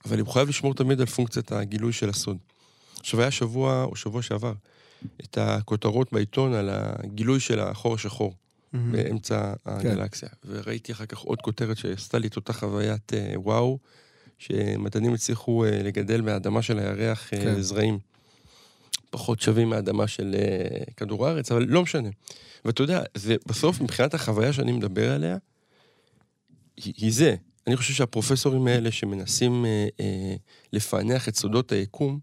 אבל 0.05 0.21
הוא 0.21 0.29
חייב 0.29 0.49
לשמור 0.49 0.75
תמיד 0.75 1.01
על 1.01 1.07
פונקציית 1.07 1.53
הגילוי 1.53 1.93
של 1.93 2.09
הסוד. 2.09 2.37
עכשיו, 3.01 3.21
היה 3.21 3.31
שבוע, 3.31 3.85
או 3.85 3.97
שבוע 3.97 4.23
שעבר, 4.23 4.53
את 5.25 5.39
הכותרות 5.39 6.13
בעיתון 6.13 6.55
על 6.55 6.69
הגילוי 6.73 7.41
של 7.41 7.61
החור 7.61 7.95
השחור. 7.95 8.35
מהמם. 8.73 8.93
באמצע 8.93 9.53
הגלקסיה. 9.67 10.29
וראיתי 10.47 10.93
אחר 10.93 11.07
כך 11.07 11.19
עוד 11.19 11.43
כותרת 11.43 11.77
שעשתה 11.77 12.19
לי 12.19 12.29
את 12.29 12.37
אותה 12.37 12.53
חוויית 12.53 13.13
וואו, 13.35 13.79
שמדענים 14.39 15.15
הצליחו 15.15 15.65
לגדל 15.85 16.21
מהאדמה 16.21 16.63
של 16.63 16.79
הירח 16.79 17.29
כן. 17.31 17.61
זרעים. 17.61 17.99
פחות 19.11 19.41
שווים 19.41 19.71
מהאדמה 19.71 20.07
של 20.07 20.35
אה, 20.39 20.85
כדור 20.97 21.27
הארץ, 21.27 21.53
אבל 21.53 21.67
לא 21.69 21.83
משנה. 21.83 22.09
ואתה 22.65 22.83
יודע, 22.83 23.03
זה 23.15 23.37
בסוף, 23.47 23.81
מבחינת 23.81 24.15
החוויה 24.15 24.53
שאני 24.53 24.73
מדבר 24.73 25.13
עליה, 25.13 25.37
היא, 26.77 26.95
היא 26.97 27.13
זה. 27.13 27.35
אני 27.67 27.77
חושב 27.77 27.95
שהפרופסורים 27.95 28.67
האלה 28.67 28.91
שמנסים 28.91 29.65
אה, 29.65 29.87
אה, 30.01 30.35
לפענח 30.73 31.29
את 31.29 31.37
סודות 31.37 31.73
היקום, 31.73 32.19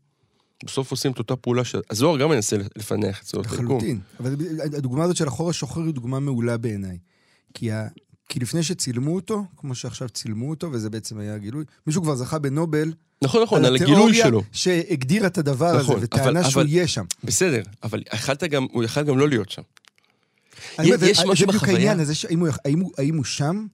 בסוף 0.66 0.92
עושים 0.92 1.12
את 1.12 1.20
אותה 1.20 1.36
פעולה 1.36 1.64
שהזוהר 1.64 2.18
גם 2.18 2.30
מנסה 2.30 2.58
לפענח 2.76 3.22
את 3.22 3.28
סודות 3.28 3.46
היקום. 3.46 3.66
לחלוטין. 3.66 4.00
אבל 4.20 4.36
הדוגמה 4.78 5.04
הזאת 5.04 5.16
של 5.16 5.28
החור 5.28 5.50
השחור 5.50 5.84
היא 5.84 5.94
דוגמה 5.94 6.20
מעולה 6.20 6.58
בעיניי. 6.58 6.98
כי. 7.54 7.70
כי 8.30 8.40
לפני 8.40 8.64
שצילמו 8.64 9.16
אותו, 9.16 9.46
כמו 9.58 9.76
שעכשיו 9.76 10.10
צילמו 10.10 10.50
אותו, 10.50 10.72
וזה 10.72 10.90
בעצם 10.90 11.18
היה 11.20 11.36
הגילוי, 11.36 11.64
מישהו 11.88 12.02
כבר 12.02 12.16
זכה 12.16 12.40
בנובל 12.40 12.94
נכון, 13.24 13.44
נכון, 13.44 13.66
על 13.66 13.76
הגילוי 13.76 13.94
התיאוריה 13.94 14.26
שלו. 14.26 14.42
שהגדירה 14.52 15.28
את 15.28 15.38
הדבר 15.38 15.80
נכון, 15.80 15.96
הזה, 15.96 16.06
וטענה 16.06 16.40
אבל- 16.40 16.50
שהוא 16.50 16.62
אבל- 16.62 16.70
יהיה 16.72 16.88
שם. 16.88 17.06
בסדר, 17.24 17.62
אבל 17.84 18.04
יכלת 18.14 18.44
גם, 18.44 18.68
הוא 18.72 18.84
יכל 18.84 19.04
גם 19.04 19.18
לא 19.18 19.30
להיות 19.30 19.50
שם. 19.50 19.62
אני 20.80 20.96
אומר, 20.96 21.04
יש 21.08 21.20
משהו 21.20 21.36
זה 21.36 21.46
בדיוק 21.46 21.64
בחוויה- 21.64 21.76
העניין 21.78 22.00
הזה, 22.00 22.14
האם 22.30 22.40
הוא- 22.40 22.48
האם 22.66 22.80
הוא- 22.80 22.92
האם 22.98 23.16
הוא 23.18 23.24
שם? 23.26 23.66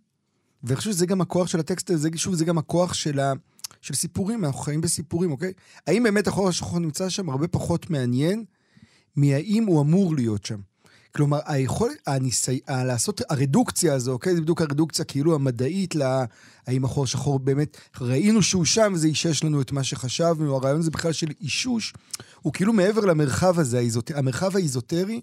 ואני 0.63 0.75
חושב 0.75 0.91
שזה 0.91 1.05
גם 1.05 1.21
הכוח 1.21 1.47
של 1.47 1.59
הטקסט 1.59 1.89
הזה, 1.89 2.09
שוב, 2.15 2.35
זה 2.35 2.45
גם 2.45 2.57
הכוח 2.57 2.93
של, 2.93 3.19
ה, 3.19 3.33
של 3.81 3.93
סיפורים, 3.93 4.45
אנחנו 4.45 4.59
חיים 4.59 4.81
בסיפורים, 4.81 5.31
אוקיי? 5.31 5.53
האם 5.87 6.03
באמת 6.03 6.27
החור 6.27 6.49
השחור 6.49 6.79
נמצא 6.79 7.09
שם 7.09 7.29
הרבה 7.29 7.47
פחות 7.47 7.89
מעניין 7.89 8.43
מהאם 9.15 9.63
הוא 9.65 9.81
אמור 9.81 10.15
להיות 10.15 10.45
שם. 10.45 10.59
כלומר, 11.15 11.39
היכולת, 11.45 11.97
הניסי... 12.07 12.59
לעשות 12.69 13.21
הרדוקציה 13.29 13.93
הזו, 13.93 14.11
אוקיי? 14.11 14.35
זה 14.35 14.41
בדיוק 14.41 14.61
הרדוקציה 14.61 15.05
כאילו 15.05 15.35
המדעית 15.35 15.95
לה... 15.95 16.25
האם 16.67 16.85
החור 16.85 17.03
השחור 17.03 17.39
באמת, 17.39 17.77
ראינו 18.01 18.41
שהוא 18.41 18.65
שם 18.65 18.91
וזה 18.95 19.07
אישש 19.07 19.43
לנו 19.43 19.61
את 19.61 19.71
מה 19.71 19.83
שחשבנו, 19.83 20.55
הרעיון 20.55 20.79
הזה 20.79 20.91
בכלל 20.91 21.11
של 21.11 21.27
אישוש, 21.41 21.93
הוא 22.41 22.53
כאילו 22.53 22.73
מעבר 22.73 23.05
למרחב 23.05 23.59
הזה, 23.59 23.77
האיזוט... 23.77 24.11
המרחב 24.11 24.55
האיזוטרי, 24.55 25.21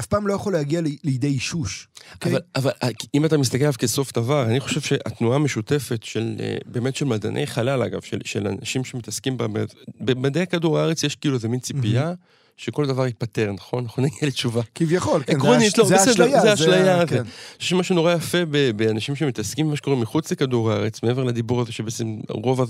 אף 0.00 0.06
פעם 0.06 0.26
לא 0.26 0.34
יכול 0.34 0.52
להגיע 0.52 0.80
לידי 1.04 1.26
אישוש. 1.26 1.88
אוקיי? 2.14 2.32
אבל, 2.32 2.40
אבל 2.56 2.70
אה, 2.82 2.88
אם 3.14 3.24
אתה 3.24 3.38
מסתכל 3.38 3.64
עליו 3.64 3.72
כסוף 3.78 4.12
דבר, 4.12 4.44
אני 4.44 4.60
חושב 4.60 4.80
שהתנועה 4.80 5.36
המשותפת 5.36 6.02
של, 6.02 6.36
אה, 6.40 6.56
באמת 6.66 6.96
של 6.96 7.04
מדעני 7.04 7.46
חלל, 7.46 7.82
אגב, 7.82 8.00
של, 8.00 8.18
של 8.24 8.46
אנשים 8.46 8.84
שמתעסקים 8.84 9.36
במד... 9.38 9.66
במדעי 10.00 10.46
כדור 10.46 10.78
הארץ, 10.78 11.02
יש 11.02 11.16
כאילו 11.16 11.34
איזה 11.34 11.48
מין 11.48 11.60
ציפייה 11.60 12.14
שכל 12.62 12.86
דבר 12.86 13.06
ייפתר, 13.06 13.52
נכון? 13.52 13.84
אנחנו 13.84 14.02
נגיע 14.02 14.18
לתשובה. 14.22 14.62
כביכול, 14.74 15.22
כן, 15.26 15.36
עקרונית, 15.36 15.76
זה 15.76 15.82
לא, 15.82 15.88
בסדר, 15.88 16.40
זה 16.40 16.54
אשליה, 16.54 17.00
זה. 17.00 17.06
כן. 17.06 17.16
אני 17.16 17.24
חושב 17.58 17.70
שמה 17.70 17.82
שנורא 17.82 18.12
יפה 18.12 18.38
באנשים 18.76 19.16
שמתעסקים 19.16 19.66
במה 19.66 19.76
שקורה 19.76 19.96
מחוץ 19.96 20.32
לכדור 20.32 20.72
הארץ, 20.72 21.02
מעבר 21.02 21.24
לדיבור 21.24 21.60
הזה 21.60 21.72
שבעצם 21.72 22.16
רוב, 22.28 22.60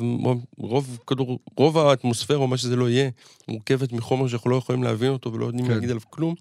רוב, 0.58 0.98
כדור, 1.06 1.38
רוב 1.56 1.78
האטמוספירה, 1.78 2.40
או 2.40 2.46
מה 2.46 2.56
שזה 2.56 2.76
לא 2.76 2.90
יהיה, 2.90 3.10
מורכבת 3.48 3.92
מחומר 3.92 4.28
שאנחנו 4.28 4.50
לא 4.50 4.56
יכולים 4.56 4.82
להבין 4.82 5.10
אותו 5.10 5.32
ולא 5.32 5.46
יודעים 5.46 5.66
כן. 5.66 5.72
להגיד 5.72 5.90
עליו 5.90 6.02
כלום, 6.10 6.34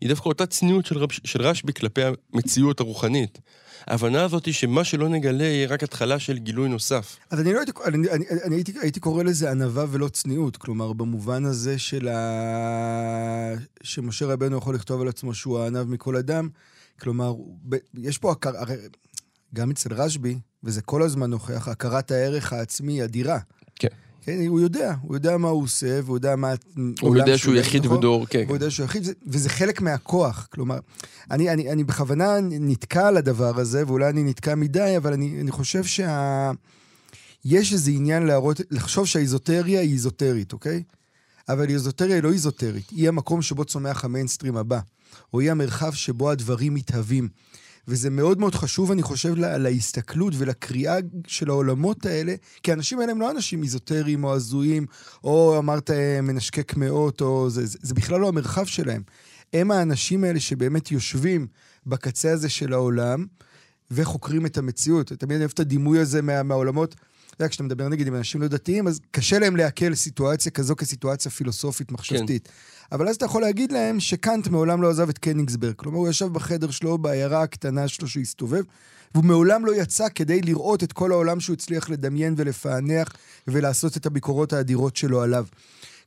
היא 0.00 0.08
דווקא 0.08 0.28
אותה 0.28 0.46
צניעות 0.46 0.86
של, 0.86 1.04
של 1.24 1.42
רשב"י 1.42 1.72
כלפי 1.72 2.00
המציאות 2.32 2.80
הרוחנית. 2.80 3.38
ההבנה 3.86 4.24
הזאת 4.24 4.46
היא 4.46 4.54
שמה 4.54 4.84
שלא 4.84 5.08
נגלה 5.08 5.44
יהיה 5.44 5.68
רק 5.68 5.82
התחלה 5.82 6.18
של 6.18 6.38
גילוי 6.38 6.68
נוסף. 6.68 7.16
אז 7.30 7.40
אני 7.40 7.52
לא 7.52 7.58
הייתי, 7.58 7.72
אני, 7.84 8.10
אני, 8.10 8.24
אני 8.44 8.56
הייתי, 8.56 8.72
הייתי 8.80 9.00
קורא 9.00 9.22
לזה 9.22 9.50
ענווה 9.50 9.84
ולא 9.90 10.08
צניעות, 10.08 10.56
כלומר, 10.56 10.92
במובן 10.92 11.44
הזה 11.44 11.78
של 11.78 12.08
ה... 12.08 13.54
שמשה 13.82 14.26
רבנו 14.26 14.56
יכול 14.56 14.74
לכתוב 14.74 15.00
על 15.00 15.08
עצמו 15.08 15.34
שהוא 15.34 15.58
הענב 15.58 15.82
מכל 15.82 16.16
אדם, 16.16 16.48
כלומר, 17.00 17.34
ב... 17.68 17.76
יש 17.94 18.18
פה 18.18 18.32
הכר... 18.32 18.56
הרי 18.56 18.74
גם 19.54 19.70
אצל 19.70 19.94
רשב"י, 19.94 20.38
וזה 20.64 20.82
כל 20.82 21.02
הזמן 21.02 21.30
נוכח, 21.30 21.68
הכרת 21.68 22.10
הערך 22.10 22.52
העצמי 22.52 23.04
אדירה. 23.04 23.38
כן. 23.74 23.88
כן, 24.24 24.46
הוא 24.48 24.60
יודע, 24.60 24.94
הוא 25.02 25.16
יודע 25.16 25.36
מה 25.36 25.48
הוא 25.48 25.62
עושה, 25.62 26.00
והוא 26.04 26.16
יודע 26.16 26.36
מה... 26.36 26.54
הוא 26.76 26.92
העולם 27.02 27.16
יודע 27.16 27.38
שהוא 27.38 27.54
יחיד 27.54 27.84
נכון? 27.84 27.98
בדור, 27.98 28.26
כן. 28.26 28.42
והוא 28.46 28.56
יודע 28.56 28.70
שהוא 28.70 28.84
יחיד, 28.84 29.08
וזה 29.26 29.48
חלק 29.48 29.80
מהכוח. 29.80 30.48
כלומר, 30.52 30.78
אני, 31.30 31.50
אני, 31.50 31.72
אני 31.72 31.84
בכוונה 31.84 32.36
נתקע 32.40 33.08
על 33.08 33.16
הדבר 33.16 33.60
הזה, 33.60 33.82
ואולי 33.86 34.08
אני 34.08 34.22
נתקע 34.22 34.54
מדי, 34.54 34.94
אבל 34.96 35.12
אני, 35.12 35.40
אני 35.40 35.50
חושב 35.50 35.84
שה... 35.84 36.50
יש 37.44 37.72
איזה 37.72 37.90
עניין 37.90 38.22
להראות, 38.22 38.60
לחשוב 38.70 39.06
שהאיזוטריה 39.06 39.80
היא 39.80 39.92
איזוטרית, 39.92 40.52
אוקיי? 40.52 40.82
אבל 41.48 41.68
איזוטריה 41.68 42.14
היא 42.14 42.22
לא 42.22 42.32
איזוטרית, 42.32 42.90
היא 42.90 43.08
המקום 43.08 43.42
שבו 43.42 43.64
צומח 43.64 44.04
המיינסטרים 44.04 44.56
הבא, 44.56 44.80
או 45.32 45.40
היא 45.40 45.50
המרחב 45.50 45.92
שבו 45.92 46.30
הדברים 46.30 46.74
מתהווים. 46.74 47.28
וזה 47.88 48.10
מאוד 48.10 48.38
מאוד 48.38 48.54
חשוב, 48.54 48.90
אני 48.90 49.02
חושב, 49.02 49.34
לה, 49.34 49.58
להסתכלות 49.58 50.34
ולקריאה 50.36 50.96
של 51.26 51.50
העולמות 51.50 52.06
האלה, 52.06 52.34
כי 52.62 52.70
האנשים 52.70 53.00
האלה 53.00 53.12
הם 53.12 53.20
לא 53.20 53.30
אנשים 53.30 53.62
איזוטריים 53.62 54.24
או 54.24 54.34
הזויים, 54.34 54.86
או 55.24 55.58
אמרת 55.58 55.90
אה, 55.90 56.20
מנשקי 56.22 56.62
קמעות, 56.62 57.20
או 57.20 57.50
זה, 57.50 57.66
זה, 57.66 57.78
זה 57.82 57.94
בכלל 57.94 58.20
לא 58.20 58.28
המרחב 58.28 58.64
שלהם. 58.64 59.02
הם 59.52 59.70
האנשים 59.70 60.24
האלה 60.24 60.40
שבאמת 60.40 60.90
יושבים 60.90 61.46
בקצה 61.86 62.32
הזה 62.32 62.48
של 62.48 62.72
העולם, 62.72 63.26
וחוקרים 63.90 64.46
את 64.46 64.58
המציאות. 64.58 65.06
תמיד 65.06 65.32
אני 65.32 65.38
אוהב 65.38 65.50
את 65.54 65.60
הדימוי 65.60 65.98
הזה 65.98 66.22
מה, 66.22 66.42
מהעולמות. 66.42 66.94
יודע, 67.40 67.48
כשאתה 67.48 67.64
מדבר 67.64 67.88
נגיד 67.88 68.06
עם 68.06 68.14
אנשים 68.14 68.42
לא 68.42 68.48
דתיים, 68.48 68.88
אז 68.88 69.00
קשה 69.10 69.38
להם 69.38 69.56
לעכל 69.56 69.94
סיטואציה 69.94 70.52
כזו 70.52 70.76
כסיטואציה 70.76 71.30
פילוסופית 71.30 71.92
מחשבתית. 71.92 72.48
כן. 72.48 72.52
אבל 72.92 73.08
אז 73.08 73.16
אתה 73.16 73.24
יכול 73.24 73.42
להגיד 73.42 73.72
להם 73.72 74.00
שקאנט 74.00 74.48
מעולם 74.48 74.82
לא 74.82 74.90
עזב 74.90 75.08
את 75.08 75.18
קניגסברג. 75.18 75.74
כלומר, 75.76 75.98
הוא 75.98 76.08
ישב 76.08 76.26
בחדר 76.26 76.70
שלו, 76.70 76.98
בעיירה 76.98 77.42
הקטנה 77.42 77.88
שלו 77.88 78.08
שהוא 78.08 78.20
הסתובב, 78.20 78.62
והוא 79.14 79.24
מעולם 79.24 79.66
לא 79.66 79.74
יצא 79.74 80.08
כדי 80.14 80.40
לראות 80.40 80.82
את 80.82 80.92
כל 80.92 81.12
העולם 81.12 81.40
שהוא 81.40 81.54
הצליח 81.54 81.90
לדמיין 81.90 82.34
ולפענח 82.36 83.12
ולעשות 83.48 83.96
את 83.96 84.06
הביקורות 84.06 84.52
האדירות 84.52 84.96
שלו 84.96 85.22
עליו. 85.22 85.46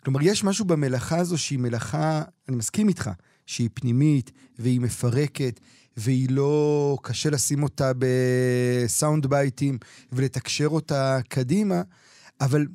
כלומר, 0.04 0.22
יש 0.22 0.44
משהו 0.44 0.66
במלאכה 0.66 1.18
הזו 1.18 1.38
שהיא 1.38 1.60
מלאכה, 1.60 2.22
אני 2.50 2.58
מסכים 2.58 2.88
איתך, 2.88 3.10
שהיא 3.46 3.70
פנימית 3.74 4.32
והיא 4.60 4.82
מפרקת, 4.82 5.60
והיא 5.98 6.28
לא... 6.30 6.98
קשה 7.02 7.30
לשים 7.30 7.64
אותה 7.64 7.92
בסאונד 7.98 9.26
בייטים 9.28 9.78
ולתקשר 10.12 10.68
אותה 10.68 11.20
קדימה, 11.28 11.82
אבל 12.42 12.66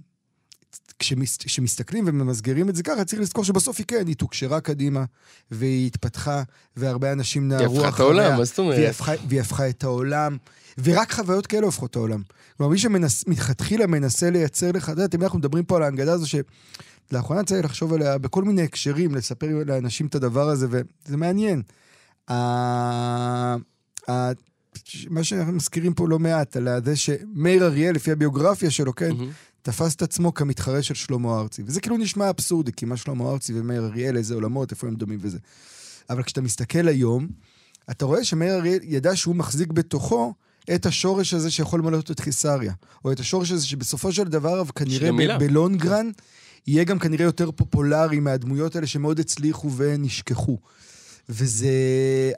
כשמס, 0.99 1.37
כשמסתכלים 1.37 2.05
וממסגרים 2.07 2.69
את 2.69 2.77
זה 2.77 2.83
ככה, 2.83 3.05
צריך 3.05 3.23
לזכור 3.23 3.45
שבסוף 3.45 3.79
היא 3.79 3.87
כן, 3.87 4.07
היא 4.07 4.17
תוקשרה 4.17 4.61
קדימה, 4.61 5.05
והיא 5.51 5.87
התפתחה, 5.87 6.43
והרבה 6.77 7.13
אנשים 7.13 7.49
נערו 7.49 7.65
אחריה. 7.65 7.79
היא 7.79 7.89
הפכה 7.89 7.95
את 7.95 8.01
העולם, 8.01 8.39
מה 8.39 8.45
זאת 8.45 8.59
אומרת? 8.59 8.77
והיא 8.77 8.89
הפכה, 8.89 9.13
והיא 9.29 9.41
הפכה 9.41 9.69
את 9.69 9.85
העולם, 9.85 10.37
ורק 10.79 11.13
חוויות 11.13 11.47
כאלה 11.47 11.67
הופכות 11.67 11.91
את 11.91 11.97
העולם. 11.97 12.23
כלומר, 12.57 12.73
מי 12.73 12.79
שמלכתחילה 12.79 13.87
מנסה 13.87 14.31
לייצר 14.31 14.73
לך, 14.73 14.85
אתה 14.85 14.93
יודע, 14.93 15.07
תמיד 15.07 15.23
אנחנו 15.23 15.39
מדברים 15.39 15.65
פה 15.65 15.77
על 15.77 15.83
ההנגדה 15.83 16.13
הזו, 16.13 16.27
שלאחרונה 17.11 17.45
צריך 17.45 17.65
לחשוב 17.65 17.93
עליה 17.93 18.19
בכל 18.19 18.45
מיני 18.45 18.63
הקשרים, 18.63 19.15
לספר 19.15 19.47
לאנשים 19.67 20.07
את 20.07 20.15
הדבר 20.15 20.49
הזה, 20.49 20.67
וזה 20.71 21.17
מעניין. 21.17 21.63
מה 25.11 25.25
שאנחנו 25.25 25.53
מזכירים 25.53 25.95
פה 25.95 26.09
לא 26.09 26.19
מעט, 26.19 26.57
על 26.57 26.69
זה 26.85 26.97
שמאיר 26.97 27.65
אריאל, 27.65 27.95
לפי 27.95 28.13
הביוגרפיה 28.13 28.71
שלו, 28.71 28.95
כן, 28.95 29.11
mm-hmm. 29.11 29.51
תפס 29.63 29.95
את 29.95 30.03
עצמו 30.03 30.35
כמתחרה 30.35 30.83
של 30.83 30.95
שלמה 30.95 31.39
ארצי. 31.39 31.63
וזה 31.67 31.81
כאילו 31.81 31.97
נשמע 31.97 32.31
אבסורדי, 32.31 32.73
כי 32.73 32.85
מה 32.87 32.97
שלמה 32.97 33.31
ארצי 33.31 33.53
ומאיר 33.61 33.85
אריאל, 33.85 34.17
איזה 34.17 34.35
עולמות, 34.35 34.71
איפה 34.71 34.87
הם 34.87 34.95
דומים 34.95 35.19
וזה. 35.23 35.39
אבל 36.11 36.23
כשאתה 36.23 36.41
מסתכל 36.41 36.89
היום, 36.89 37.29
אתה 37.91 38.05
רואה 38.05 38.25
שמאיר 38.25 38.55
אריאל 38.55 38.79
ידע 38.83 39.17
שהוא 39.17 39.37
מחזיק 39.37 39.73
בתוכו 39.73 40.35
את 40.75 40.87
השורש 40.87 41.35
הזה 41.35 41.51
שיכול 41.51 41.81
למלות 41.81 42.11
את 42.11 42.21
חיסריה. 42.21 42.73
או 43.05 43.13
את 43.13 43.21
השורש 43.21 43.51
הזה 43.51 43.67
שבסופו 43.67 44.13
של 44.13 44.25
דבר, 44.25 44.65
כנראה 44.65 45.39
בלונגרן, 45.39 46.11
יהיה 46.67 46.85
גם 46.85 46.99
כנראה 46.99 47.25
יותר 47.25 47.51
פופולרי 47.51 48.21
מהדמויות 48.21 48.77
האלה 48.77 48.87
שמאוד 48.87 49.21
הצליחו 49.21 49.73
ונשכחו. 49.77 50.59
וזה, 51.31 51.71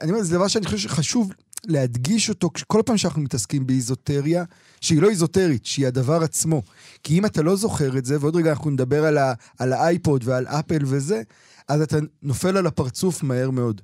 אני 0.01 0.11
אומר, 0.11 0.23
זה 0.23 0.35
דבר 0.35 0.47
שאני 0.47 0.65
חושב 0.65 0.77
שחשוב 0.77 1.31
להדגיש 1.65 2.29
אותו 2.29 2.49
כל 2.67 2.81
פעם 2.85 2.97
שאנחנו 2.97 3.21
מתעסקים 3.21 3.67
באיזוטריה, 3.67 4.43
שהיא 4.81 5.01
לא 5.01 5.09
איזוטרית, 5.09 5.65
שהיא 5.65 5.87
הדבר 5.87 6.23
עצמו. 6.23 6.61
כי 7.03 7.19
אם 7.19 7.25
אתה 7.25 7.41
לא 7.41 7.55
זוכר 7.55 7.97
את 7.97 8.05
זה, 8.05 8.17
ועוד 8.19 8.35
רגע 8.35 8.49
אנחנו 8.49 8.69
נדבר 8.69 9.05
על, 9.05 9.17
ה, 9.17 9.33
על 9.59 9.73
האייפוד 9.73 10.21
ועל 10.25 10.47
אפל 10.47 10.79
וזה, 10.85 11.21
אז 11.67 11.81
אתה 11.81 11.97
נופל 12.21 12.57
על 12.57 12.67
הפרצוף 12.67 13.23
מהר 13.23 13.49
מאוד. 13.49 13.81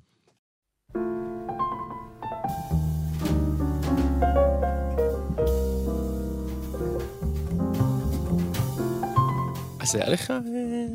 אז 9.79 9.95
היה 9.95 10.09
לך... 10.09 10.31
אה, 10.31 10.87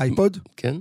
אייפוד? 0.00 0.38
כן. 0.56 0.76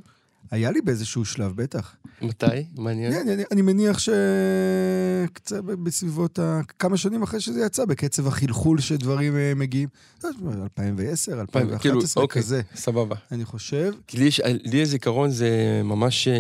היה 0.53 0.71
לי 0.71 0.81
באיזשהו 0.81 1.25
שלב, 1.25 1.55
בטח. 1.55 1.95
מתי? 2.21 2.45
מעניין. 2.77 3.13
כן, 3.13 3.29
אני, 3.29 3.43
אני 3.51 3.61
מניח 3.61 3.97
שקצת 3.99 5.63
בסביבות 5.63 6.39
ה... 6.39 6.61
כמה 6.79 6.97
שנים 6.97 7.23
אחרי 7.23 7.39
שזה 7.39 7.65
יצא, 7.65 7.85
בקצב 7.85 8.27
החלחול 8.27 8.79
שדברים 8.79 9.37
אה, 9.37 9.53
מגיעים. 9.55 9.89
2010, 10.25 11.41
2011, 11.41 11.79
כאילו, 11.79 12.01
אוקיי, 12.15 12.41
כזה. 12.41 12.61
סבבה. 12.75 13.15
אני 13.31 13.45
חושב. 13.45 13.93
כי 14.07 14.17
לי, 14.17 14.29
לי 14.63 14.81
הזיכרון 14.81 15.31
זה 15.31 15.81
ממש 15.83 16.27
אה, 16.27 16.33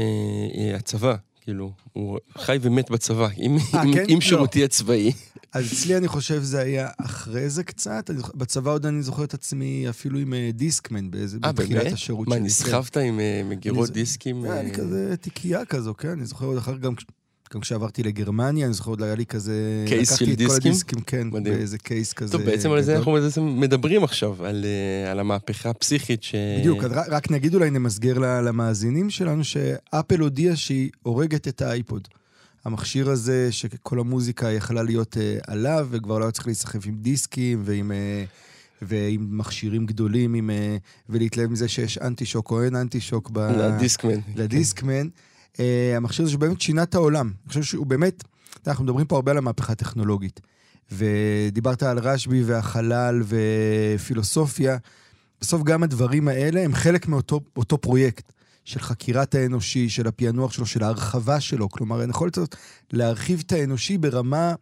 אה, 0.57 0.75
הצבא. 0.75 1.15
כאילו, 1.41 1.71
הוא 1.93 2.19
חי 2.37 2.57
ומת 2.61 2.91
בצבא, 2.91 3.27
עם, 3.37 3.57
아, 3.57 3.77
עם, 3.77 3.93
כן? 3.93 4.05
עם 4.07 4.21
שירותי 4.21 4.59
לא. 4.59 4.65
הצבאי. 4.65 5.11
אז 5.53 5.73
אצלי 5.73 5.97
אני 5.97 6.07
חושב 6.07 6.43
זה 6.43 6.59
היה 6.59 6.87
אחרי 6.97 7.49
זה 7.49 7.63
קצת. 7.63 8.09
אני, 8.09 8.21
בצבא 8.35 8.71
עוד 8.71 8.85
אני 8.85 9.03
זוכר 9.03 9.23
את 9.23 9.33
עצמי 9.33 9.85
אפילו 9.89 10.19
עם 10.19 10.33
uh, 10.33 10.55
דיסקמן 10.55 11.11
באיזה, 11.11 11.37
아, 11.37 11.51
בתחילת 11.51 11.83
באמת? 11.83 11.93
השירות 11.93 12.27
שלי. 12.29 12.39
מה, 12.39 12.45
נסחבת 12.45 12.97
עם 12.97 13.19
uh, 13.19 13.49
מגירות 13.49 13.89
אני, 13.89 13.93
דיסקים? 13.93 14.43
היה 14.43 14.63
לי 14.63 14.71
כזה 14.71 15.15
תיקייה 15.17 15.65
כזו, 15.65 15.93
כן? 15.93 16.09
אני 16.09 16.25
זוכר 16.25 16.45
עוד 16.45 16.57
אחר 16.57 16.77
גם... 16.77 16.93
גם 17.53 17.59
כשעברתי 17.59 18.03
לגרמניה, 18.03 18.65
אני 18.65 18.73
זוכר 18.73 18.89
עוד 18.89 19.03
היה 19.03 19.15
לי 19.15 19.25
כזה... 19.25 19.85
case 19.87 20.15
של 20.15 20.25
דיסקים? 20.25 20.45
לקחתי 20.45 20.55
את 20.55 20.61
כל 20.61 20.67
הדיסקים, 20.67 20.99
כן, 20.99 21.27
מדהים. 21.27 21.55
באיזה 21.55 21.77
case 21.77 22.13
כזה. 22.13 22.31
טוב, 22.31 22.41
בעצם 22.41 22.71
על 22.71 22.81
זה 22.81 22.97
אנחנו 22.97 23.17
מדברים 23.41 24.03
עכשיו, 24.03 24.45
על, 24.45 24.65
על 25.11 25.19
המהפכה 25.19 25.69
הפיזית 25.69 26.23
ש... 26.23 26.35
בדיוק, 26.59 26.83
רק, 26.83 27.07
רק 27.09 27.31
נגיד 27.31 27.53
אולי 27.55 27.69
נמסגר 27.69 28.17
למאזינים 28.19 29.09
שלנו, 29.09 29.43
שאפל 29.43 30.19
הודיעה 30.19 30.55
שהיא 30.55 30.89
הורגת 31.03 31.47
את 31.47 31.61
האייפוד. 31.61 32.07
המכשיר 32.65 33.09
הזה, 33.09 33.51
שכל 33.51 33.99
המוזיקה 33.99 34.51
יכלה 34.51 34.83
להיות 34.83 35.17
uh, 35.17 35.43
עליו, 35.47 35.87
וכבר 35.91 36.19
לא 36.19 36.23
היה 36.23 36.31
צריך 36.31 36.47
להיסחף 36.47 36.87
עם 36.87 36.95
דיסקים 36.95 37.61
ועם, 37.65 37.91
uh, 37.91 38.29
ועם 38.81 39.37
מכשירים 39.37 39.85
גדולים, 39.85 40.33
עם, 40.33 40.49
uh, 40.49 41.09
ולהתלהב 41.09 41.51
מזה 41.51 41.67
שיש 41.67 41.97
אנטי-שוק 41.97 42.51
או 42.51 42.63
אין 42.63 42.75
אנטי-שוק 42.75 43.29
ב... 43.33 43.39
לדיסקמן. 43.39 44.19
לדיסקמן. 44.35 45.07
Uh, 45.53 45.57
המכשיר 45.95 46.25
הזה 46.25 46.33
שבאמת 46.33 46.61
שינה 46.61 46.83
את 46.83 46.95
העולם. 46.95 47.27
אני 47.27 47.47
חושב 47.47 47.63
שהוא 47.63 47.85
באמת, 47.85 48.23
אנחנו 48.67 48.83
מדברים 48.83 49.05
פה 49.05 49.15
הרבה 49.15 49.31
על 49.31 49.37
המהפכה 49.37 49.71
הטכנולוגית. 49.71 50.39
ודיברת 50.91 51.83
על 51.83 51.99
רשב"י 51.99 52.43
והחלל 52.43 53.23
ופילוסופיה. 53.95 54.77
בסוף 55.41 55.63
גם 55.63 55.83
הדברים 55.83 56.27
האלה 56.27 56.61
הם 56.61 56.73
חלק 56.73 57.07
מאותו 57.07 57.77
פרויקט. 57.81 58.31
של 58.65 58.79
חקירת 58.79 59.35
האנושי, 59.35 59.89
של 59.89 60.07
הפענוח 60.07 60.51
שלו, 60.51 60.65
של 60.65 60.83
ההרחבה 60.83 61.39
שלו. 61.39 61.69
כלומר, 61.69 62.03
אני 62.03 62.09
יכול 62.09 62.27
לצאת 62.27 62.55
להרחיב 62.91 63.43
את 63.45 63.51
האנושי 63.51 63.97
ברמה... 63.97 64.53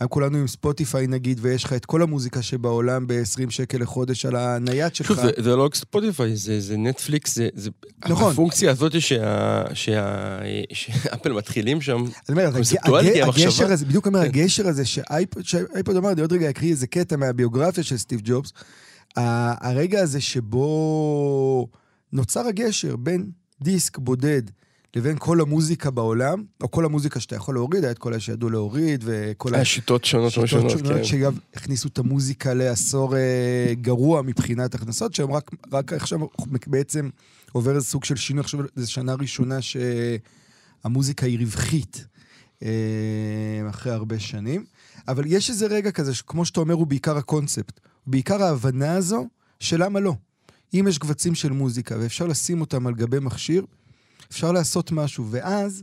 היום 0.00 0.08
כולנו 0.08 0.38
עם 0.38 0.46
ספוטיפיי 0.46 1.06
נגיד, 1.06 1.38
ויש 1.42 1.64
לך 1.64 1.72
את 1.72 1.86
כל 1.86 2.02
המוזיקה 2.02 2.42
שבעולם 2.42 3.06
ב-20 3.06 3.50
שקל 3.50 3.78
לחודש 3.78 4.26
על 4.26 4.36
הנייד 4.36 4.94
שלך. 4.94 5.06
שוב, 5.06 5.16
זה, 5.16 5.30
זה 5.36 5.56
לא 5.56 5.64
רק 5.64 5.74
ספוטיפיי, 5.74 6.36
זה, 6.36 6.60
זה 6.60 6.76
נטפליקס, 6.76 7.34
זה, 7.34 7.48
זה... 7.54 7.70
נכון. 8.08 8.32
הפונקציה 8.32 8.70
הזאת 8.70 9.00
שה, 9.00 9.62
שה, 9.74 10.38
שאפל 10.72 11.32
מתחילים 11.32 11.80
שם, 11.80 12.04
קונספטואלית 12.52 13.14
היא 13.14 13.22
המחשבה. 13.22 13.44
הגשר 13.44 13.72
הזה, 13.72 13.84
בדיוק 13.84 14.06
אומר, 14.06 14.20
כן. 14.20 14.26
הגשר 14.26 14.68
הזה 14.68 14.84
שאייפוד 14.84 15.96
אמר, 15.96 16.12
אני 16.12 16.20
עוד 16.20 16.32
רגע 16.32 16.50
אקריא 16.50 16.70
איזה 16.70 16.86
קטע 16.86 17.16
מהביוגרפיה 17.16 17.84
של 17.84 17.96
סטיב 17.96 18.20
ג'ובס, 18.24 18.52
הרגע 19.16 20.00
הזה 20.00 20.20
שבו... 20.20 21.68
נוצר 22.12 22.46
הגשר 22.46 22.96
בין 22.96 23.30
דיסק 23.62 23.98
בודד 23.98 24.42
לבין 24.96 25.16
כל 25.18 25.40
המוזיקה 25.40 25.90
בעולם, 25.90 26.44
או 26.62 26.70
כל 26.70 26.84
המוזיקה 26.84 27.20
שאתה 27.20 27.36
יכול 27.36 27.54
להוריד, 27.54 27.84
היה 27.84 27.90
את 27.90 27.98
כל 27.98 28.18
שידעו 28.18 28.50
להוריד, 28.50 29.04
וכל 29.06 29.54
השיטות 29.54 30.04
שונות 30.04 30.38
ושונות, 30.38 30.70
שונות, 30.70 30.92
כן. 30.92 31.04
שאגב, 31.04 31.38
הכניסו 31.54 31.88
את 31.88 31.98
המוזיקה 31.98 32.54
לעשור 32.54 33.16
אה, 33.16 33.74
גרוע 33.80 34.22
מבחינת 34.22 34.74
הכנסות, 34.74 35.14
שהם 35.14 35.32
רק, 35.32 35.50
רק 35.72 35.92
עכשיו 35.92 36.18
בעצם 36.66 37.10
עובר 37.52 37.74
איזה 37.74 37.86
סוג 37.86 38.04
של 38.04 38.16
שינוי, 38.16 38.40
עכשיו 38.40 38.60
זו 38.76 38.90
שנה 38.90 39.14
ראשונה 39.14 39.58
שהמוזיקה 39.62 41.26
היא 41.26 41.38
רווחית, 41.38 42.06
אה, 42.62 42.68
אחרי 43.70 43.92
הרבה 43.92 44.18
שנים. 44.18 44.64
אבל 45.08 45.24
יש 45.26 45.50
איזה 45.50 45.66
רגע 45.66 45.90
כזה, 45.90 46.12
כמו 46.26 46.44
שאתה 46.44 46.60
אומר, 46.60 46.74
הוא 46.74 46.86
בעיקר 46.86 47.16
הקונספט. 47.16 47.80
בעיקר 48.06 48.42
ההבנה 48.42 48.94
הזו 48.94 49.26
של 49.60 49.84
למה 49.84 50.00
לא. 50.00 50.14
אם 50.74 50.86
יש 50.88 50.98
קבצים 50.98 51.34
של 51.34 51.52
מוזיקה 51.52 51.96
ואפשר 52.00 52.26
לשים 52.26 52.60
אותם 52.60 52.86
על 52.86 52.94
גבי 52.94 53.18
מכשיר, 53.18 53.64
אפשר 54.30 54.52
לעשות 54.52 54.92
משהו. 54.92 55.26
ואז, 55.30 55.82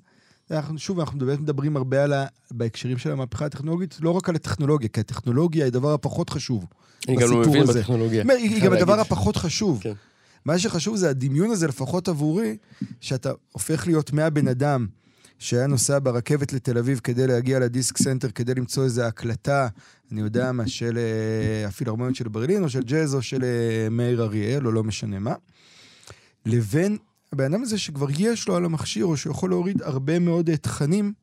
אנחנו, 0.52 0.80
שוב, 0.80 1.00
אנחנו 1.00 1.20
באמת 1.20 1.40
מדברים 1.40 1.78
הרבה 1.78 2.04
על 2.04 2.14
ה... 2.14 2.26
בהקשרים 2.52 2.98
של 2.98 3.12
המהפכה 3.12 3.46
הטכנולוגית, 3.46 3.98
לא 4.02 4.12
רק 4.12 4.30
על 4.30 4.36
הטכנולוגיה, 4.36 4.90
כי 4.90 5.00
הטכנולוגיה 5.00 5.64
היא 5.64 5.68
הדבר 5.68 5.94
הפחות 5.94 6.30
חשוב. 6.30 6.66
אני 7.08 7.16
גם 7.16 7.32
לא 7.32 7.40
מבין 7.40 7.62
הזה. 7.62 7.80
בטכנולוגיה. 7.80 8.24
היא 8.38 8.64
גם 8.64 8.74
הדבר 8.74 9.00
הפחות 9.00 9.38
חשוב. 9.38 9.80
כן. 9.82 9.94
מה 10.46 10.60
שחשוב 10.60 10.96
זה 10.96 11.10
הדמיון 11.10 11.52
הזה, 11.52 11.68
לפחות 11.68 12.08
עבורי, 12.08 12.58
שאתה 13.02 13.32
הופך 13.52 13.88
להיות 13.88 14.14
מהבן 14.14 14.48
אדם 14.48 14.88
שהיה 15.40 15.68
נוסע 15.68 16.00
ברכבת 16.04 16.54
לתל 16.54 16.78
אביב 16.78 17.00
כדי 17.04 17.28
להגיע 17.28 17.60
לדיסק 17.60 17.98
סנטר, 17.98 18.30
כדי 18.30 18.54
למצוא 18.54 18.84
איזו 18.84 19.02
הקלטה, 19.02 19.68
אני 20.12 20.22
יודע 20.22 20.52
מה, 20.52 20.68
של 20.68 20.98
אה, 20.98 21.68
הפילהרמוניות 21.68 22.16
של 22.16 22.28
ברלין, 22.28 22.64
או 22.64 22.70
של 22.70 22.84
ג'אז, 22.84 23.16
או 23.16 23.22
של 23.22 23.44
אה, 23.44 23.88
מאיר 23.92 24.24
אריאל, 24.24 24.68
או 24.68 24.72
לא 24.72 24.84
משנה 24.84 25.20
מה, 25.20 25.36
לבין 26.46 26.98
הבן 27.34 27.54
אדם 27.54 27.64
הזה 27.64 27.78
שכבר 27.78 28.08
יש 28.18 28.48
לו 28.48 28.56
על 28.56 28.66
המכשיר, 28.66 29.06
או 29.06 29.18
שיכול 29.18 29.50
להוריד 29.50 29.82
הרבה 29.82 30.20
מאוד 30.20 30.50
אה, 30.50 30.58
תכנים 30.58 31.14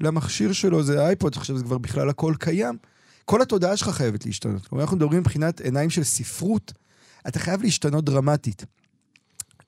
למכשיר 0.00 0.52
שלו, 0.52 0.82
זה 0.82 1.06
אייפוד, 1.06 1.36
עכשיו 1.36 1.58
זה 1.58 1.64
כבר 1.64 1.78
בכלל 1.78 2.08
הכל 2.08 2.34
קיים. 2.38 2.76
כל 3.24 3.42
התודעה 3.42 3.76
שלך 3.76 3.88
חייבת 3.88 4.26
להשתנות. 4.26 4.66
כלומר, 4.66 4.84
אנחנו 4.84 4.96
מדברים 4.96 5.20
מבחינת 5.20 5.60
עיניים 5.60 5.90
של 5.90 6.04
ספרות, 6.04 6.72
אתה 7.28 7.38
חייב 7.38 7.62
להשתנות 7.62 8.04
דרמטית. 8.04 8.64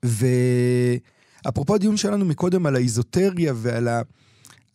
ו... 0.05 0.25
אפרופו 1.49 1.75
הדיון 1.75 1.97
שלנו 1.97 2.25
מקודם 2.25 2.65
על 2.65 2.75
האיזוטריה 2.75 3.53
ועל 3.55 3.87
ה, 3.87 4.01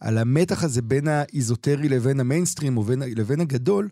על 0.00 0.18
המתח 0.18 0.64
הזה 0.64 0.82
בין 0.82 1.08
האיזוטרי 1.08 1.88
לבין 1.88 2.20
המיינסטרים 2.20 2.76
או 2.76 2.82
בין, 2.82 3.02
לבין 3.16 3.40
הגדול, 3.40 3.88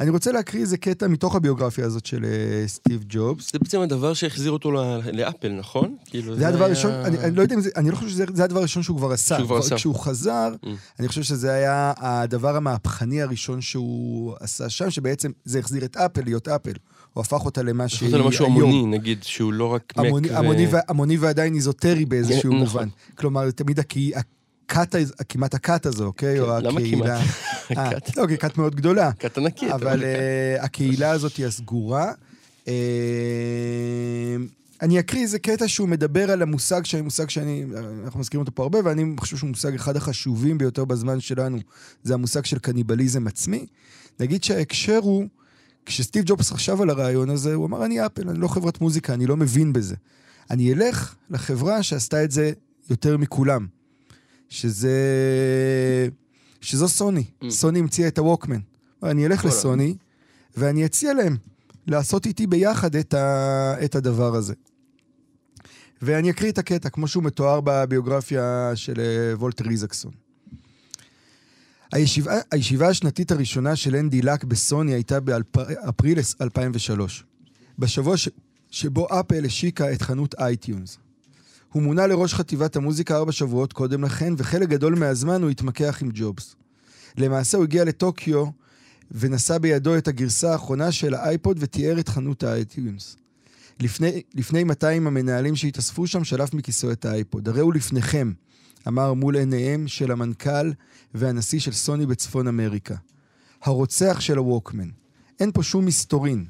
אני 0.00 0.10
רוצה 0.10 0.32
להקריא 0.32 0.62
איזה 0.62 0.76
קטע 0.76 1.08
מתוך 1.08 1.36
הביוגרפיה 1.36 1.86
הזאת 1.86 2.06
של 2.06 2.24
uh, 2.24 2.68
סטיב 2.68 3.04
ג'ובס. 3.08 3.52
זה 3.52 3.58
בעצם 3.58 3.80
הדבר 3.80 4.14
שהחזיר 4.14 4.52
אותו 4.52 4.72
לאפל, 5.12 5.48
נכון? 5.48 5.96
כאילו 6.06 6.34
זה, 6.34 6.40
זה 6.40 6.48
הדבר 6.48 6.64
הראשון, 6.64 6.90
היה... 6.90 7.06
אני, 7.06 7.18
אני 7.18 7.36
לא 7.36 7.42
יודע 7.42 7.54
אם 7.54 7.60
זה, 7.60 7.70
אני 7.76 7.90
לא 7.90 7.96
חושב 7.96 8.08
שזה 8.08 8.44
הדבר 8.44 8.58
הראשון 8.58 8.82
שהוא 8.82 8.96
כבר 8.96 9.12
עשה. 9.12 9.36
שהוא 9.36 9.46
כבר 9.46 9.56
עשה. 9.56 9.76
כשהוא 9.76 9.94
חזר, 9.94 10.54
mm. 10.64 10.68
אני 10.98 11.08
חושב 11.08 11.22
שזה 11.22 11.52
היה 11.52 11.92
הדבר 11.96 12.56
המהפכני 12.56 13.22
הראשון 13.22 13.60
שהוא 13.60 14.34
עשה 14.40 14.68
שם, 14.68 14.90
שבעצם 14.90 15.30
זה 15.44 15.58
החזיר 15.58 15.84
את 15.84 15.96
אפל 15.96 16.22
להיות 16.24 16.48
אפל. 16.48 16.72
הוא 17.12 17.20
הפך 17.20 17.44
אותה 17.44 17.62
למה 17.62 17.88
שהיא 17.88 18.08
היום. 18.08 18.20
למשהו 18.20 18.46
המוני, 18.46 18.86
נגיד, 18.86 19.22
שהוא 19.22 19.52
לא 19.52 19.66
רק 19.66 19.92
המוני, 19.96 20.28
מק 20.28 20.34
המוני, 20.34 20.66
ו... 20.66 20.76
המוני 20.88 21.16
ועדיין 21.16 21.54
איזוטרי 21.54 22.04
באיזשהו 22.04 22.52
כן, 22.52 22.56
מובן. 22.58 22.80
נכון. 22.80 22.88
כלומר, 23.14 23.50
תמיד 23.50 23.78
הקי... 23.78 24.12
הכת, 24.70 24.94
כמעט 25.28 25.54
הכת 25.54 25.86
הזו, 25.86 26.04
אוקיי? 26.06 26.36
כן, 26.36 26.42
או 26.42 26.60
למה 26.60 26.80
הקהילה... 26.80 27.20
כמעט? 27.68 28.10
לא, 28.16 28.26
כי 28.26 28.38
כת 28.38 28.58
מאוד 28.58 28.74
גדולה. 28.74 29.12
כת 29.18 29.38
ענקית. 29.38 29.70
אבל 29.70 30.00
uh, 30.00 30.64
הקהילה 30.64 31.10
הזאת 31.10 31.36
היא 31.36 31.46
הסגורה. 31.46 32.12
אני 34.82 35.00
אקריא 35.00 35.22
איזה 35.22 35.38
קטע 35.38 35.68
שהוא 35.68 35.88
מדבר 35.88 36.30
על 36.30 36.42
המושג, 36.42 36.84
שאני 36.84 37.02
מושג 37.02 37.28
שאני, 37.28 37.64
אנחנו 38.04 38.20
מזכירים 38.20 38.40
אותו 38.40 38.54
פה 38.54 38.62
הרבה, 38.62 38.78
ואני 38.84 39.04
חושב 39.20 39.36
שהוא 39.36 39.48
מושג 39.48 39.74
אחד 39.74 39.96
החשובים 39.96 40.58
ביותר 40.58 40.84
בזמן 40.84 41.20
שלנו, 41.20 41.58
זה 42.02 42.14
המושג 42.14 42.44
של 42.44 42.58
קניבליזם 42.58 43.26
עצמי. 43.26 43.66
נגיד 44.20 44.44
שההקשר 44.44 44.98
הוא, 45.02 45.24
כשסטיב 45.86 46.24
ג'ובס 46.26 46.50
חשב 46.50 46.80
על 46.80 46.90
הרעיון 46.90 47.30
הזה, 47.30 47.54
הוא 47.54 47.66
אמר, 47.66 47.84
אני 47.84 48.06
אפל, 48.06 48.28
אני 48.28 48.38
לא 48.38 48.48
חברת 48.48 48.80
מוזיקה, 48.80 49.14
אני 49.14 49.26
לא 49.26 49.36
מבין 49.36 49.72
בזה. 49.72 49.94
אני 50.50 50.72
אלך 50.72 51.14
לחברה 51.30 51.82
שעשתה 51.82 52.24
את 52.24 52.30
זה 52.30 52.52
יותר 52.90 53.16
מכולם, 53.16 53.66
שזה... 54.48 54.98
שזו 56.60 56.88
סוני. 56.88 57.24
Mm. 57.44 57.50
סוני 57.50 57.78
המציאה 57.78 58.08
את 58.08 58.18
הווקמן. 58.18 58.60
אני 59.02 59.26
אלך 59.26 59.44
לסוני, 59.44 59.96
ואני 60.56 60.86
אציע 60.86 61.14
להם 61.14 61.36
לעשות 61.86 62.26
איתי 62.26 62.46
ביחד 62.46 62.96
את, 62.96 63.14
ה... 63.14 63.74
את 63.84 63.94
הדבר 63.94 64.34
הזה. 64.34 64.54
ואני 66.02 66.30
אקריא 66.30 66.50
את 66.50 66.58
הקטע, 66.58 66.88
כמו 66.88 67.08
שהוא 67.08 67.22
מתואר 67.22 67.60
בביוגרפיה 67.64 68.72
של 68.74 69.00
אה, 69.00 69.38
וולטר 69.38 69.70
איזקסון. 69.70 70.12
הישיבה, 71.92 72.32
הישיבה 72.50 72.88
השנתית 72.88 73.30
הראשונה 73.30 73.76
של 73.76 73.96
אנדי 73.96 74.22
לק 74.22 74.44
בסוני 74.44 74.94
הייתה 74.94 75.20
באפריל 75.20 76.18
2003, 76.40 77.24
בשבוע 77.78 78.16
ש, 78.16 78.28
שבו 78.70 79.06
אפל 79.20 79.44
השיקה 79.44 79.92
את 79.92 80.02
חנות 80.02 80.34
אייטיונס. 80.34 80.98
הוא 81.72 81.82
מונה 81.82 82.06
לראש 82.06 82.34
חטיבת 82.34 82.76
המוזיקה 82.76 83.16
ארבע 83.16 83.32
שבועות 83.32 83.72
קודם 83.72 84.04
לכן, 84.04 84.34
וחלק 84.36 84.68
גדול 84.68 84.94
מהזמן 84.94 85.42
הוא 85.42 85.50
התמקח 85.50 85.98
עם 86.02 86.10
ג'ובס. 86.14 86.54
למעשה 87.16 87.56
הוא 87.56 87.64
הגיע 87.64 87.84
לטוקיו 87.84 88.46
ונשא 89.10 89.58
בידו 89.58 89.98
את 89.98 90.08
הגרסה 90.08 90.52
האחרונה 90.52 90.92
של 90.92 91.14
האייפוד 91.14 91.56
ותיאר 91.60 92.00
את 92.00 92.08
חנות 92.08 92.42
האייטיונס. 92.42 93.16
לפני, 93.80 94.22
לפני 94.34 94.64
200 94.64 95.06
המנהלים 95.06 95.56
שהתאספו 95.56 96.06
שם 96.06 96.24
שלף 96.24 96.54
מכיסו 96.54 96.92
את 96.92 97.04
האייפוד. 97.04 97.48
הרי 97.48 97.60
הוא 97.60 97.74
לפניכם, 97.74 98.32
אמר 98.88 99.14
מול 99.14 99.36
עיניהם 99.36 99.88
של 99.88 100.10
המנכ"ל 100.10 100.72
והנשיא 101.14 101.60
של 101.60 101.72
סוני 101.72 102.06
בצפון 102.06 102.48
אמריקה. 102.48 102.96
הרוצח 103.62 104.20
של 104.20 104.36
הווקמן. 104.36 104.88
אין 105.40 105.52
פה 105.52 105.62
שום 105.62 105.84
מסתורין. 105.84 106.44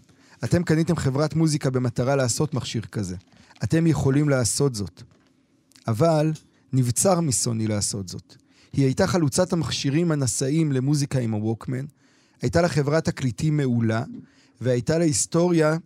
אתם 0.45 0.63
קניתם 0.63 0.97
חברת 0.97 1.35
מוזיקה 1.35 1.71
במטרה 1.71 2.17
לעשות 2.17 2.55
מכשיר 2.55 2.83
כזה. 2.83 3.17
אתם 3.65 3.87
יכולים 3.87 4.29
לעשות 4.29 4.75
זאת. 4.75 5.03
אבל 5.89 6.33
נבצר 6.73 7.21
מסוני 7.21 7.67
לעשות 7.67 8.09
זאת. 8.09 8.37
היא 8.73 8.85
הייתה 8.85 9.07
חלוצת 9.07 9.53
המכשירים 9.53 10.13
הנשאים 10.13 10.73
למוזיקה 10.73 11.19
עם 11.19 11.33
הווקמן, 11.33 11.85
הייתה 12.43 12.63
לה 12.63 12.69
חברת 12.69 13.05
תקליטים 13.05 13.57
מעולה, 13.57 14.05
והייתה 14.61 14.99
לה 14.99 15.05
היסטוריה 15.05 15.77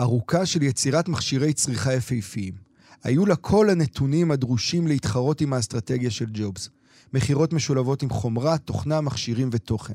ארוכה 0.00 0.46
של 0.46 0.62
יצירת 0.62 1.08
מכשירי 1.08 1.52
צריכה 1.52 1.94
יפהפיים. 1.94 2.71
היו 3.02 3.26
לה 3.26 3.36
כל 3.36 3.70
הנתונים 3.70 4.30
הדרושים 4.30 4.86
להתחרות 4.86 5.40
עם 5.40 5.52
האסטרטגיה 5.52 6.10
של 6.10 6.26
ג'ובס. 6.32 6.68
מכירות 7.12 7.52
משולבות 7.52 8.02
עם 8.02 8.10
חומרה, 8.10 8.58
תוכנה, 8.58 9.00
מכשירים 9.00 9.48
ותוכן. 9.52 9.94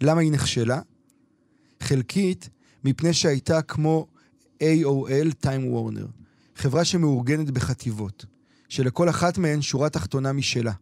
למה 0.00 0.20
היא 0.20 0.32
נכשלה? 0.32 0.80
חלקית, 1.80 2.48
מפני 2.84 3.12
שהייתה 3.12 3.62
כמו 3.62 4.06
AOL 4.62 5.44
Time 5.44 5.74
Warner, 5.74 6.06
חברה 6.56 6.84
שמאורגנת 6.84 7.50
בחטיבות, 7.50 8.24
שלכל 8.68 9.08
אחת 9.08 9.38
מהן 9.38 9.62
שורה 9.62 9.88
תחתונה 9.88 10.32
משלה. 10.32 10.72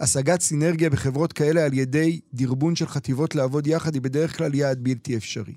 השגת 0.00 0.40
סינרגיה 0.40 0.90
בחברות 0.90 1.32
כאלה 1.32 1.64
על 1.64 1.74
ידי 1.74 2.20
דרבון 2.34 2.76
של 2.76 2.86
חטיבות 2.86 3.34
לעבוד 3.34 3.66
יחד 3.66 3.94
היא 3.94 4.02
בדרך 4.02 4.36
כלל 4.36 4.54
יעד 4.54 4.84
בלתי 4.84 5.16
אפשרי. 5.16 5.54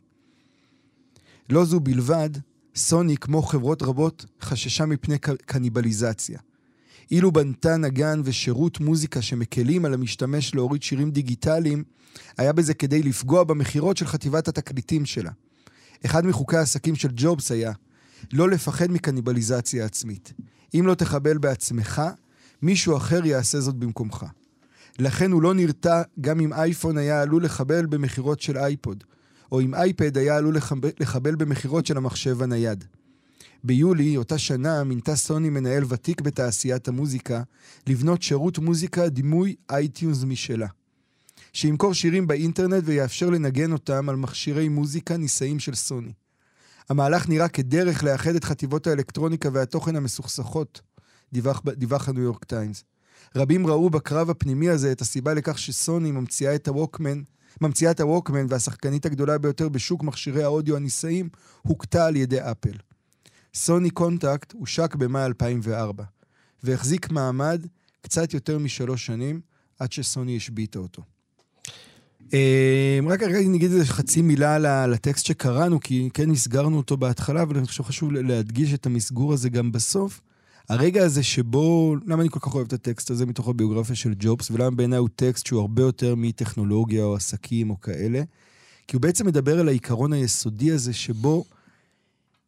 לא 1.49 1.65
זו 1.65 1.79
בלבד, 1.79 2.29
סוני, 2.75 3.17
כמו 3.17 3.41
חברות 3.41 3.83
רבות, 3.83 4.25
חששה 4.41 4.85
מפני 4.85 5.17
קניבליזציה. 5.45 6.39
אילו 7.11 7.31
בנתה 7.31 7.77
נגן 7.77 8.21
ושירות 8.25 8.79
מוזיקה 8.79 9.21
שמקלים 9.21 9.85
על 9.85 9.93
המשתמש 9.93 10.55
להוריד 10.55 10.83
שירים 10.83 11.11
דיגיטליים, 11.11 11.83
היה 12.37 12.53
בזה 12.53 12.73
כדי 12.73 13.03
לפגוע 13.03 13.43
במכירות 13.43 13.97
של 13.97 14.05
חטיבת 14.05 14.47
התקליטים 14.47 15.05
שלה. 15.05 15.31
אחד 16.05 16.25
מחוקי 16.25 16.57
העסקים 16.57 16.95
של 16.95 17.09
ג'ובס 17.15 17.51
היה 17.51 17.71
לא 18.33 18.49
לפחד 18.49 18.91
מקניבליזציה 18.91 19.85
עצמית. 19.85 20.33
אם 20.73 20.87
לא 20.87 20.95
תחבל 20.95 21.37
בעצמך, 21.37 22.01
מישהו 22.61 22.97
אחר 22.97 23.25
יעשה 23.25 23.59
זאת 23.59 23.75
במקומך. 23.75 24.25
לכן 24.99 25.31
הוא 25.31 25.41
לא 25.41 25.53
נרתע 25.53 26.01
גם 26.21 26.39
אם 26.39 26.53
אייפון 26.53 26.97
היה 26.97 27.21
עלול 27.21 27.45
לחבל 27.45 27.85
במכירות 27.85 28.41
של 28.41 28.57
אייפוד, 28.57 29.03
או 29.51 29.61
אם 29.61 29.75
אייפד 29.75 30.17
היה 30.17 30.37
עלול 30.37 30.57
לחבל 30.99 31.35
במכירות 31.35 31.85
של 31.85 31.97
המחשב 31.97 32.41
הנייד. 32.41 32.83
ביולי, 33.63 34.17
אותה 34.17 34.37
שנה, 34.37 34.83
מינתה 34.83 35.15
סוני 35.15 35.49
מנהל 35.49 35.83
ותיק 35.87 36.21
בתעשיית 36.21 36.87
המוזיקה 36.87 37.43
לבנות 37.87 38.21
שירות 38.21 38.57
מוזיקה 38.57 39.09
דמוי 39.09 39.55
אייטיונס 39.69 40.23
משלה. 40.23 40.67
שימכור 41.53 41.93
שירים 41.93 42.27
באינטרנט 42.27 42.83
ויאפשר 42.85 43.29
לנגן 43.29 43.71
אותם 43.71 44.09
על 44.09 44.15
מכשירי 44.15 44.69
מוזיקה 44.69 45.17
נישאים 45.17 45.59
של 45.59 45.75
סוני. 45.75 46.11
המהלך 46.89 47.29
נראה 47.29 47.47
כדרך 47.47 48.03
לאחד 48.03 48.35
את 48.35 48.43
חטיבות 48.43 48.87
האלקטרוניקה 48.87 49.49
והתוכן 49.53 49.95
המסוכסכות, 49.95 50.81
דיווח, 51.33 51.61
דיווח 51.67 52.09
הניו 52.09 52.23
יורק 52.23 52.43
טיימס. 52.43 52.83
רבים 53.35 53.67
ראו 53.67 53.89
בקרב 53.89 54.29
הפנימי 54.29 54.69
הזה 54.69 54.91
את 54.91 55.01
הסיבה 55.01 55.33
לכך 55.33 55.59
שסוני 55.59 56.11
ממציאה 56.11 56.55
את 56.55 56.67
הווקמן 56.67 57.21
ממציאת 57.61 57.99
הווקמן 57.99 58.45
והשחקנית 58.49 59.05
הגדולה 59.05 59.37
ביותר 59.37 59.69
בשוק 59.69 60.03
מכשירי 60.03 60.43
האודיו 60.43 60.75
הנישאים, 60.75 61.29
הוכתה 61.61 62.05
על 62.05 62.15
ידי 62.15 62.41
אפל. 62.41 62.77
סוני 63.53 63.89
קונקט 63.89 64.51
הושק 64.53 64.95
במאי 64.95 65.25
2004, 65.25 66.03
והחזיק 66.63 67.11
מעמד 67.11 67.65
קצת 68.01 68.33
יותר 68.33 68.57
משלוש 68.57 69.05
שנים, 69.05 69.41
עד 69.79 69.91
שסוני 69.91 70.37
השביתה 70.37 70.79
אותו. 70.79 71.01
אמ, 72.33 73.07
רק 73.07 73.23
רגע 73.23 73.39
נגיד 73.49 73.71
איזה 73.71 73.85
חצי 73.85 74.21
מילה 74.21 74.87
לטקסט 74.87 75.25
שקראנו, 75.25 75.79
כי 75.79 76.09
כן 76.13 76.29
מסגרנו 76.29 76.77
אותו 76.77 76.97
בהתחלה, 76.97 77.41
אבל 77.41 77.57
אני 77.57 77.67
חושב 77.67 77.83
שחשוב 77.83 78.11
להדגיש 78.11 78.73
את 78.73 78.85
המסגור 78.85 79.33
הזה 79.33 79.49
גם 79.49 79.71
בסוף. 79.71 80.21
הרגע 80.71 81.03
הזה 81.03 81.23
שבו, 81.23 81.95
למה 82.05 82.21
אני 82.21 82.29
כל 82.29 82.39
כך 82.39 82.55
אוהב 82.55 82.67
את 82.67 82.73
הטקסט 82.73 83.11
הזה 83.11 83.25
מתוך 83.25 83.47
הביוגרפיה 83.47 83.95
של 83.95 84.13
ג'ובס, 84.19 84.51
ולמה 84.51 84.75
בעיניי 84.75 84.99
הוא 84.99 85.09
טקסט 85.15 85.45
שהוא 85.45 85.61
הרבה 85.61 85.81
יותר 85.81 86.15
מטכנולוגיה 86.17 87.03
או 87.03 87.15
עסקים 87.15 87.69
או 87.69 87.81
כאלה? 87.81 88.21
כי 88.87 88.95
הוא 88.95 89.01
בעצם 89.01 89.27
מדבר 89.27 89.59
על 89.59 89.67
העיקרון 89.67 90.13
היסודי 90.13 90.71
הזה 90.71 90.93
שבו, 90.93 91.45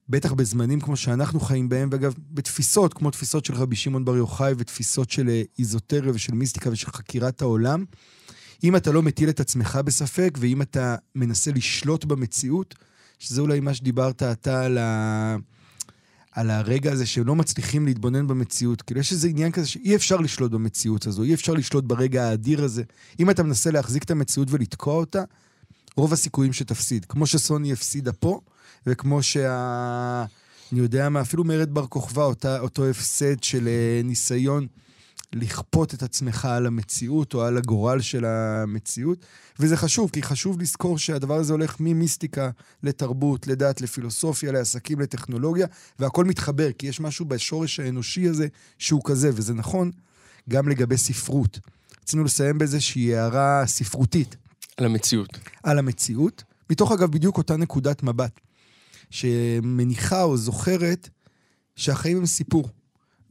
בטח 0.09 0.33
בזמנים 0.33 0.81
כמו 0.81 0.95
שאנחנו 0.95 1.39
חיים 1.39 1.69
בהם, 1.69 1.89
ואגב, 1.91 2.13
בתפיסות, 2.31 2.93
כמו 2.93 3.11
תפיסות 3.11 3.45
של 3.45 3.53
רבי 3.53 3.75
שמעון 3.75 4.05
בר 4.05 4.15
יוחאי 4.15 4.53
ותפיסות 4.57 5.09
של 5.09 5.29
אה, 5.29 5.41
איזוטריה 5.59 6.11
ושל 6.13 6.33
מיסטיקה 6.33 6.69
ושל 6.71 6.91
חקירת 6.91 7.41
העולם, 7.41 7.85
אם 8.63 8.75
אתה 8.75 8.91
לא 8.91 9.01
מטיל 9.01 9.29
את 9.29 9.39
עצמך 9.39 9.79
בספק, 9.85 10.37
ואם 10.39 10.61
אתה 10.61 10.95
מנסה 11.15 11.51
לשלוט 11.51 12.05
במציאות, 12.05 12.75
שזה 13.19 13.41
אולי 13.41 13.59
מה 13.59 13.73
שדיברת 13.73 14.23
אתה 14.23 14.65
על 14.65 14.77
ה... 14.77 15.35
על 16.33 16.49
הרגע 16.49 16.91
הזה 16.91 17.05
שלא 17.05 17.35
מצליחים 17.35 17.85
להתבונן 17.85 18.27
במציאות. 18.27 18.81
כאילו, 18.81 18.99
יש 18.99 19.11
איזה 19.11 19.27
עניין 19.27 19.51
כזה 19.51 19.67
שאי 19.67 19.95
אפשר 19.95 20.17
לשלוט 20.17 20.51
במציאות 20.51 21.07
הזו, 21.07 21.23
אי 21.23 21.33
אפשר 21.33 21.53
לשלוט 21.53 21.83
ברגע 21.83 22.23
האדיר 22.23 22.63
הזה. 22.63 22.83
אם 23.19 23.29
אתה 23.29 23.43
מנסה 23.43 23.71
להחזיק 23.71 24.03
את 24.03 24.11
המציאות 24.11 24.47
ולתקוע 24.51 24.93
אותה, 24.93 25.23
רוב 25.95 26.13
הסיכויים 26.13 26.53
שתפסיד. 26.53 27.05
כמו 27.05 27.27
שסוני 27.27 27.73
הפסידה 27.73 28.13
פה, 28.13 28.39
וכמו 28.87 29.23
שה... 29.23 30.25
אני 30.71 30.79
יודע 30.79 31.09
מה, 31.09 31.21
אפילו 31.21 31.43
מרד 31.43 31.73
בר 31.73 31.87
כוכבא, 31.87 32.29
אותו 32.59 32.89
הפסד 32.89 33.43
של 33.43 33.67
uh, 33.67 34.05
ניסיון 34.05 34.67
לכפות 35.33 35.93
את 35.93 36.03
עצמך 36.03 36.45
על 36.45 36.65
המציאות 36.65 37.33
או 37.33 37.41
על 37.41 37.57
הגורל 37.57 38.01
של 38.01 38.25
המציאות. 38.25 39.25
וזה 39.59 39.77
חשוב, 39.77 40.09
כי 40.09 40.23
חשוב 40.23 40.61
לזכור 40.61 40.97
שהדבר 40.97 41.35
הזה 41.35 41.53
הולך 41.53 41.75
ממיסטיקה 41.79 42.49
לתרבות, 42.83 43.47
לדת, 43.47 43.81
לפילוסופיה, 43.81 44.51
לעסקים, 44.51 44.99
לטכנולוגיה, 44.99 45.67
והכל 45.99 46.25
מתחבר, 46.25 46.71
כי 46.71 46.87
יש 46.87 46.99
משהו 46.99 47.25
בשורש 47.25 47.79
האנושי 47.79 48.27
הזה 48.27 48.47
שהוא 48.79 49.01
כזה, 49.05 49.29
וזה 49.33 49.53
נכון 49.53 49.91
גם 50.49 50.69
לגבי 50.69 50.97
ספרות. 50.97 51.59
רצינו 52.01 52.23
לסיים 52.23 52.57
באיזושהי 52.57 53.15
הערה 53.15 53.63
ספרותית. 53.65 54.35
על 54.77 54.85
המציאות. 54.85 55.39
על 55.63 55.79
המציאות, 55.79 56.43
מתוך 56.69 56.91
אגב 56.91 57.11
בדיוק 57.11 57.37
אותה 57.37 57.57
נקודת 57.57 58.03
מבט, 58.03 58.39
שמניחה 59.09 60.23
או 60.23 60.37
זוכרת 60.37 61.09
שהחיים 61.75 62.17
הם 62.17 62.25
סיפור. 62.25 62.69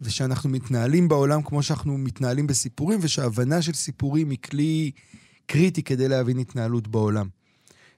ושאנחנו 0.04 0.50
מתנהלים 0.50 1.08
בעולם 1.08 1.42
כמו 1.42 1.62
שאנחנו 1.62 1.98
מתנהלים 1.98 2.46
בסיפורים, 2.46 2.98
ושהבנה 3.02 3.62
של 3.62 3.72
סיפורים 3.72 4.30
היא 4.30 4.38
כלי 4.38 4.90
קריטי 5.46 5.82
כדי 5.82 6.08
להבין 6.08 6.38
התנהלות 6.38 6.88
בעולם. 6.88 7.28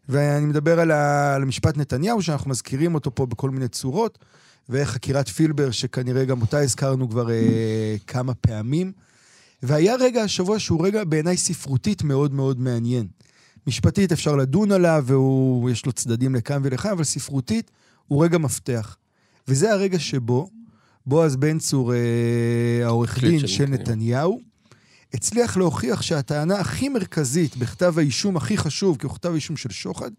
ואני 0.09 0.47
מדבר 0.47 0.81
על, 0.81 0.91
ה... 0.91 1.35
על 1.35 1.43
המשפט 1.43 1.77
נתניהו, 1.77 2.23
שאנחנו 2.23 2.51
מזכירים 2.51 2.95
אותו 2.95 3.15
פה 3.15 3.27
בכל 3.27 3.51
מיני 3.51 3.69
צורות, 3.69 4.19
וחקירת 4.69 5.29
פילבר, 5.29 5.71
שכנראה 5.71 6.25
גם 6.25 6.41
אותה 6.41 6.59
הזכרנו 6.59 7.11
כבר 7.11 7.31
אה, 7.31 7.97
כמה 8.07 8.35
פעמים. 8.35 8.93
והיה 9.63 9.97
רגע 9.97 10.23
השבוע 10.23 10.59
שהוא 10.59 10.87
רגע 10.87 11.05
בעיניי 11.05 11.37
ספרותית 11.37 12.03
מאוד 12.03 12.35
מאוד 12.35 12.61
מעניין. 12.61 13.07
משפטית 13.67 14.13
אפשר 14.13 14.37
לדון 14.37 14.73
עליו, 14.73 15.07
ויש 15.65 15.87
לו 15.87 15.93
צדדים 15.93 16.35
לכאן 16.35 16.61
ולכאן, 16.65 16.91
אבל 16.91 17.05
ספרותית 17.05 17.71
הוא 18.07 18.25
רגע 18.25 18.39
מפתח. 18.39 18.97
וזה 19.49 19.73
הרגע 19.73 19.99
שבו 19.99 20.51
בועז 21.07 21.37
בן 21.37 21.59
צור, 21.59 21.95
אה, 21.95 21.99
העורך 22.85 23.19
דין 23.21 23.47
של, 23.47 23.67
נתניהו, 23.67 24.41
הצליח 25.15 25.57
להוכיח 25.57 26.03
שהטענה 26.03 26.61
הכי 26.61 26.89
מרכזית 26.89 27.57
בכתב 27.57 27.99
האישום 27.99 28.37
הכי 28.37 28.57
חשוב, 28.57 28.97
כי 28.97 29.07
הוא 29.07 29.15
כתב 29.15 29.33
האישום 29.33 29.57
של 29.57 29.71
שוחד, 29.71 30.11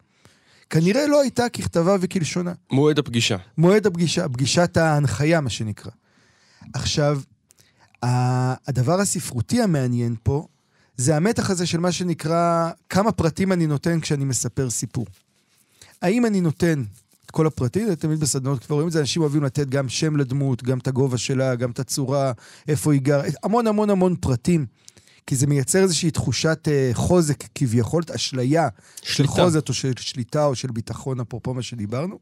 כנראה 0.69 1.08
לא 1.08 1.21
הייתה 1.21 1.50
ככתבה 1.50 1.95
וכלשונה. 2.02 2.54
מועד 2.71 3.00
הפגישה. 3.00 3.38
מועד 3.58 3.88
הפגישה, 3.88 4.30
פגישת 4.30 4.78
ההנחיה, 4.78 5.41
מה 5.41 5.50
שנקרא. 5.50 5.91
עכשיו, 6.74 7.21
הדבר 8.67 9.00
הספרותי 9.00 9.62
המעניין 9.62 10.15
פה, 10.24 10.48
זה 10.98 11.15
המתח 11.15 11.50
הזה 11.50 11.65
של 11.65 11.80
מה 11.80 11.91
שנקרא, 11.91 12.69
כמה 12.89 13.12
פרטים 13.12 13.52
אני 13.52 13.67
נותן 13.67 14.00
כשאני 14.00 14.26
מספר 14.26 14.69
סיפור. 14.69 15.06
האם 16.02 16.26
אני 16.26 16.41
נותן 16.41 16.84
כל 17.36 17.48
הפרטים, 17.48 17.95
תמיד 17.95 18.19
בסדנות 18.19 18.65
כבר 18.65 18.76
רואים 18.76 18.88
את 18.88 18.93
זה, 18.93 19.00
אנשים 19.00 19.21
אוהבים 19.21 19.43
לתת 19.43 19.69
גם 19.69 19.89
שם 19.89 20.15
לדמות, 20.15 20.63
גם 20.63 20.78
את 20.78 20.88
הגובה 20.88 21.17
שלה, 21.17 21.56
גם 21.56 21.71
את 21.71 21.80
הצורה, 21.80 22.32
איפה 22.67 22.93
היא 22.93 23.02
גרה, 23.02 23.24
המון 23.43 23.67
המון 23.67 23.89
המון 23.89 24.15
פרטים. 24.15 24.65
כי 25.28 25.36
זה 25.36 25.48
מייצר 25.48 25.80
איזושהי 25.80 26.12
תחושת 26.12 26.67
uh, 26.67 26.93
חוזק 26.93 27.43
כביכול, 27.56 28.04
אשליה 28.15 28.67
של 29.02 29.28
חוזק 29.28 29.69
או 29.69 29.74
של 29.74 29.91
שליטה 29.98 30.45
או 30.45 30.56
של 30.56 30.71
ביטחון, 30.71 31.19
אפרופו 31.19 31.54
מה 31.54 31.62
שדיברנו, 31.62 32.19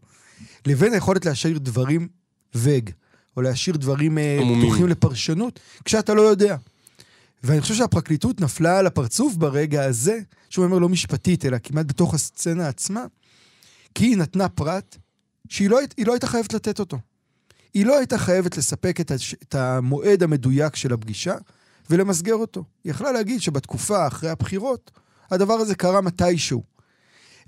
לבין 0.65 0.93
היכולת 0.93 1.25
להשאיר 1.25 1.57
דברים 1.57 2.07
וג, 2.55 2.89
או 3.37 3.41
להשאיר 3.41 3.77
דברים 3.77 4.17
uh, 4.17 4.21
פתוחים 4.59 4.87
לפרשנות, 4.87 5.59
כשאתה 5.85 6.13
לא 6.13 6.21
יודע. 6.21 6.55
ואני 7.43 7.61
חושב 7.61 7.75
שהפרקליטות 7.75 8.41
נפלה 8.41 8.79
על 8.79 8.87
הפרצוף 8.87 9.35
ברגע 9.35 9.85
הזה, 9.85 10.19
שהוא 10.49 10.65
אומר 10.65 10.79
לא 10.79 10.89
משפטית, 10.89 11.45
אלא 11.45 11.57
כמעט 11.63 11.85
בתוך 11.85 12.13
הסצנה 12.13 12.67
עצמה, 12.67 13.05
כי 13.95 14.05
היא 14.05 14.17
נתנה 14.17 14.49
פרט 14.49 14.97
שהיא 15.49 15.69
לא, 15.69 15.79
לא 16.05 16.13
הייתה 16.13 16.27
חייבת 16.27 16.53
לתת 16.53 16.79
אותו. 16.79 16.97
היא 17.73 17.85
לא 17.85 17.97
הייתה 17.97 18.17
חייבת 18.17 18.57
לספק 18.57 19.01
את, 19.01 19.11
הש, 19.11 19.33
את 19.33 19.55
המועד 19.55 20.23
המדויק 20.23 20.75
של 20.75 20.93
הפגישה 20.93 21.35
ולמסגר 21.89 22.35
אותו. 22.35 22.63
היא 22.83 22.91
יכלה 22.91 23.11
להגיד 23.11 23.41
שבתקופה 23.41 24.07
אחרי 24.07 24.29
הבחירות, 24.29 24.91
הדבר 25.31 25.53
הזה 25.53 25.75
קרה 25.75 26.01
מתישהו. 26.01 26.63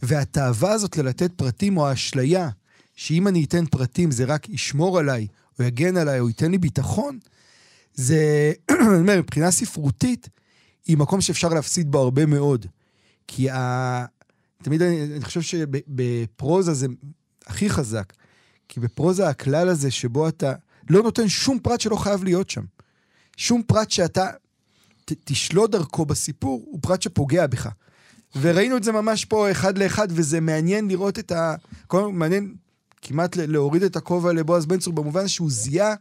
והתאווה 0.02 0.72
הזאת 0.72 0.98
ללתת 0.98 1.32
פרטים 1.36 1.78
או 1.78 1.88
האשליה 1.88 2.50
שאם 2.96 3.28
אני 3.28 3.44
אתן 3.44 3.66
פרטים 3.66 4.12
זה 4.12 4.26
רק 4.26 4.50
ישמור 4.50 5.00
עליי, 5.00 5.28
או 5.60 5.64
יגן 5.64 5.98
עליי, 5.98 6.20
או 6.20 6.28
ייתן 6.28 6.52
לי 6.52 6.58
ביטחון, 6.58 7.20
זה, 7.94 8.54
אני 8.72 9.00
אומר, 9.00 9.18
מבחינה 9.18 9.52
ספרותית, 9.52 10.30
היא 10.86 10.98
מקום 10.98 11.22
שאפשר 11.22 11.50
להפסיד 11.50 11.92
בו 11.92 12.00
הרבה 12.00 12.26
מאוד. 12.26 12.66
כי 13.28 13.50
ה... 13.50 14.06
תמיד 14.64 14.82
אני, 14.82 15.04
אני 15.04 15.24
חושב 15.24 15.42
שבפרוזה 15.42 16.74
זה 16.74 16.88
הכי 17.48 17.70
חזק. 17.70 18.14
כי 18.68 18.80
בפרוזה 18.80 19.30
הכלל 19.30 19.70
הזה 19.70 19.92
שבו 19.92 20.28
אתה 20.28 20.54
לא 20.90 21.04
נותן 21.04 21.30
שום 21.30 21.60
פרט 21.60 21.82
שלא 21.82 21.96
חייב 21.96 22.24
להיות 22.24 22.50
שם. 22.50 22.64
שום 23.38 23.64
פרט 23.68 23.92
שאתה 23.92 24.30
ת, 25.06 25.14
תשלוט 25.24 25.72
דרכו 25.72 26.06
בסיפור, 26.06 26.64
הוא 26.66 26.80
פרט 26.82 27.02
שפוגע 27.02 27.48
בך. 27.48 27.70
וראינו 28.42 28.78
את 28.78 28.84
זה 28.84 28.92
ממש 28.92 29.26
פה 29.26 29.52
אחד 29.52 29.78
לאחד, 29.78 30.08
וזה 30.12 30.42
מעניין 30.42 30.88
לראות 30.88 31.20
את 31.20 31.32
ה... 31.32 31.56
כל 31.88 32.12
מעניין 32.12 32.56
כמעט 33.02 33.36
להוריד 33.38 33.84
את 33.84 33.96
הכובע 33.96 34.34
לבועז 34.34 34.66
בן 34.66 34.80
צור, 34.80 34.94
במובן 34.94 35.28
שהוא 35.28 35.52
זיהה, 35.52 35.96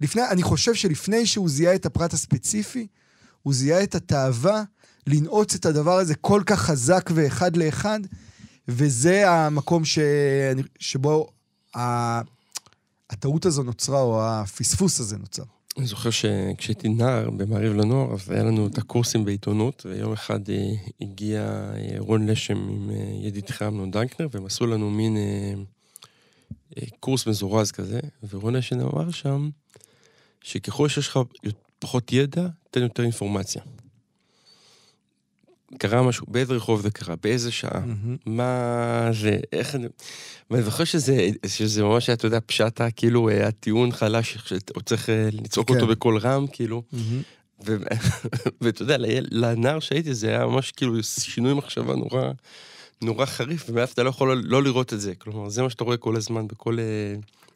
לפני, 0.00 0.22
אני 0.28 0.42
חושב 0.42 0.74
שלפני 0.74 1.26
שהוא 1.26 1.48
זיהה 1.48 1.74
את 1.74 1.86
הפרט 1.86 2.12
הספציפי, 2.12 2.86
הוא 3.42 3.54
זיהה 3.54 3.82
את 3.82 3.94
התאווה 3.94 4.62
לנעוץ 5.06 5.54
את 5.54 5.66
הדבר 5.66 5.98
הזה 5.98 6.14
כל 6.14 6.42
כך 6.46 6.60
חזק 6.60 7.10
ואחד 7.14 7.56
לאחד, 7.56 8.00
וזה 8.70 9.30
המקום 9.30 9.84
ש... 9.84 9.98
שבו 10.78 11.28
ה... 11.76 12.20
הטעות 13.10 13.46
הזו 13.46 13.62
נוצרה, 13.62 14.00
או 14.00 14.22
הפספוס 14.24 15.00
הזה 15.00 15.18
נוצר. 15.18 15.42
אני 15.78 15.86
זוכר 15.86 16.10
שכשהייתי 16.10 16.88
נער 16.88 17.30
במעריב 17.30 17.72
לנוער, 17.72 18.14
אז 18.14 18.30
היה 18.30 18.42
לנו 18.42 18.66
את 18.66 18.78
הקורסים 18.78 19.24
בעיתונות, 19.24 19.86
ויום 19.86 20.12
אחד 20.12 20.50
אה, 20.50 20.72
הגיע 21.00 21.40
אה, 21.42 21.96
רון 21.98 22.26
לשם 22.26 22.68
עם 22.68 22.90
אה, 22.90 23.26
ידידך 23.26 23.62
אמנון 23.62 23.90
דנקנר, 23.90 24.28
והם 24.32 24.46
עשו 24.46 24.66
לנו 24.66 24.90
מין 24.90 25.16
קורס 27.00 27.26
מזורז 27.26 27.70
כזה, 27.70 28.00
ורון 28.28 28.56
לשם 28.56 28.80
אמר 28.80 29.10
שם, 29.10 29.50
שככל 30.42 30.88
שיש 30.88 31.08
לך 31.08 31.18
פחות 31.78 32.12
ידע, 32.12 32.46
תן 32.70 32.82
יותר 32.82 33.02
אינפורמציה. 33.02 33.62
קרה 35.78 36.02
משהו, 36.02 36.26
באיזה 36.28 36.54
רחוב 36.54 36.80
זה 36.80 36.90
קרה, 36.90 37.14
באיזה 37.22 37.50
שעה, 37.52 37.70
mm-hmm. 37.84 38.18
מה 38.26 39.08
זה, 39.12 39.38
איך 39.52 39.74
אני... 39.74 39.86
ואני 40.50 40.62
זוכר 40.62 40.84
שזה, 40.84 41.28
שזה 41.46 41.82
ממש, 41.82 42.10
אתה 42.10 42.26
יודע, 42.26 42.38
פשטה, 42.46 42.90
כאילו, 42.90 43.28
אה, 43.28 43.48
הטיעון 43.48 43.92
חלש, 43.92 44.38
שאתה 44.44 44.80
צריך 44.80 45.10
אה, 45.10 45.28
לצעוק 45.32 45.68
כן. 45.68 45.74
אותו 45.74 45.86
בקול 45.86 46.18
רם, 46.18 46.46
כאילו. 46.46 46.82
Mm-hmm. 46.94 47.68
ואתה 48.60 48.82
יודע, 48.82 48.96
לנער 49.30 49.80
שהייתי 49.80 50.14
זה 50.14 50.28
היה 50.28 50.46
ממש 50.46 50.72
כאילו 50.72 51.02
שינוי 51.02 51.54
מחשבה 51.54 51.96
נורא, 51.96 52.30
נורא 53.02 53.26
חריף, 53.26 53.64
ומאז 53.68 53.90
אתה 53.90 54.02
לא 54.02 54.08
יכול 54.08 54.42
לא 54.44 54.62
לראות 54.62 54.92
את 54.92 55.00
זה. 55.00 55.14
כלומר, 55.14 55.48
זה 55.48 55.62
מה 55.62 55.70
שאתה 55.70 55.84
רואה 55.84 55.96
כל 55.96 56.16
הזמן 56.16 56.48
בכל 56.48 56.78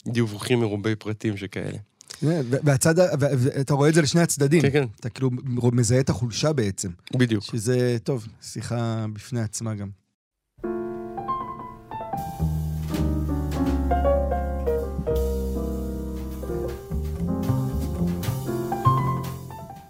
דיווחים 0.07 0.61
מרובי 0.61 0.97
פרטים 0.97 1.37
שכאלה. 1.37 1.79
והצד, 2.23 2.95
ואתה 3.19 3.75
רואה 3.75 3.89
את 3.89 3.95
זה 3.95 4.03
לשני 4.03 4.21
הצדדים. 4.21 4.63
כן, 4.63 4.71
כן. 4.71 4.85
אתה 5.01 5.09
כאילו 5.09 5.31
מזהה 5.73 6.01
את 6.01 6.11
החולשה 6.11 6.53
בעצם. 6.53 6.89
בדיוק. 7.17 7.45
שזה, 7.45 7.97
טוב, 8.05 8.27
שיחה 8.43 9.07
בפני 9.13 9.41
עצמה 9.41 9.75
גם. 9.75 9.89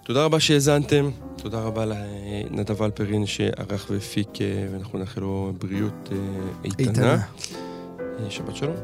תודה 0.04 0.24
רבה 0.24 0.40
שהאזנתם, 0.40 1.10
תודה 1.36 1.60
רבה 1.60 1.84
לנדב 1.84 2.82
אלפרין 2.82 3.26
שערך 3.26 3.86
והפיק, 3.90 4.28
אה, 4.40 4.68
ואנחנו 4.72 4.98
נאחל 4.98 5.20
לו 5.20 5.52
בריאות 5.58 6.08
אה, 6.12 6.18
איתנה. 6.64 6.88
איתנה. 6.88 7.22
אה, 8.00 8.30
שבת 8.30 8.56
שלום. 8.56 8.76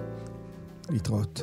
להתראות. 0.90 1.42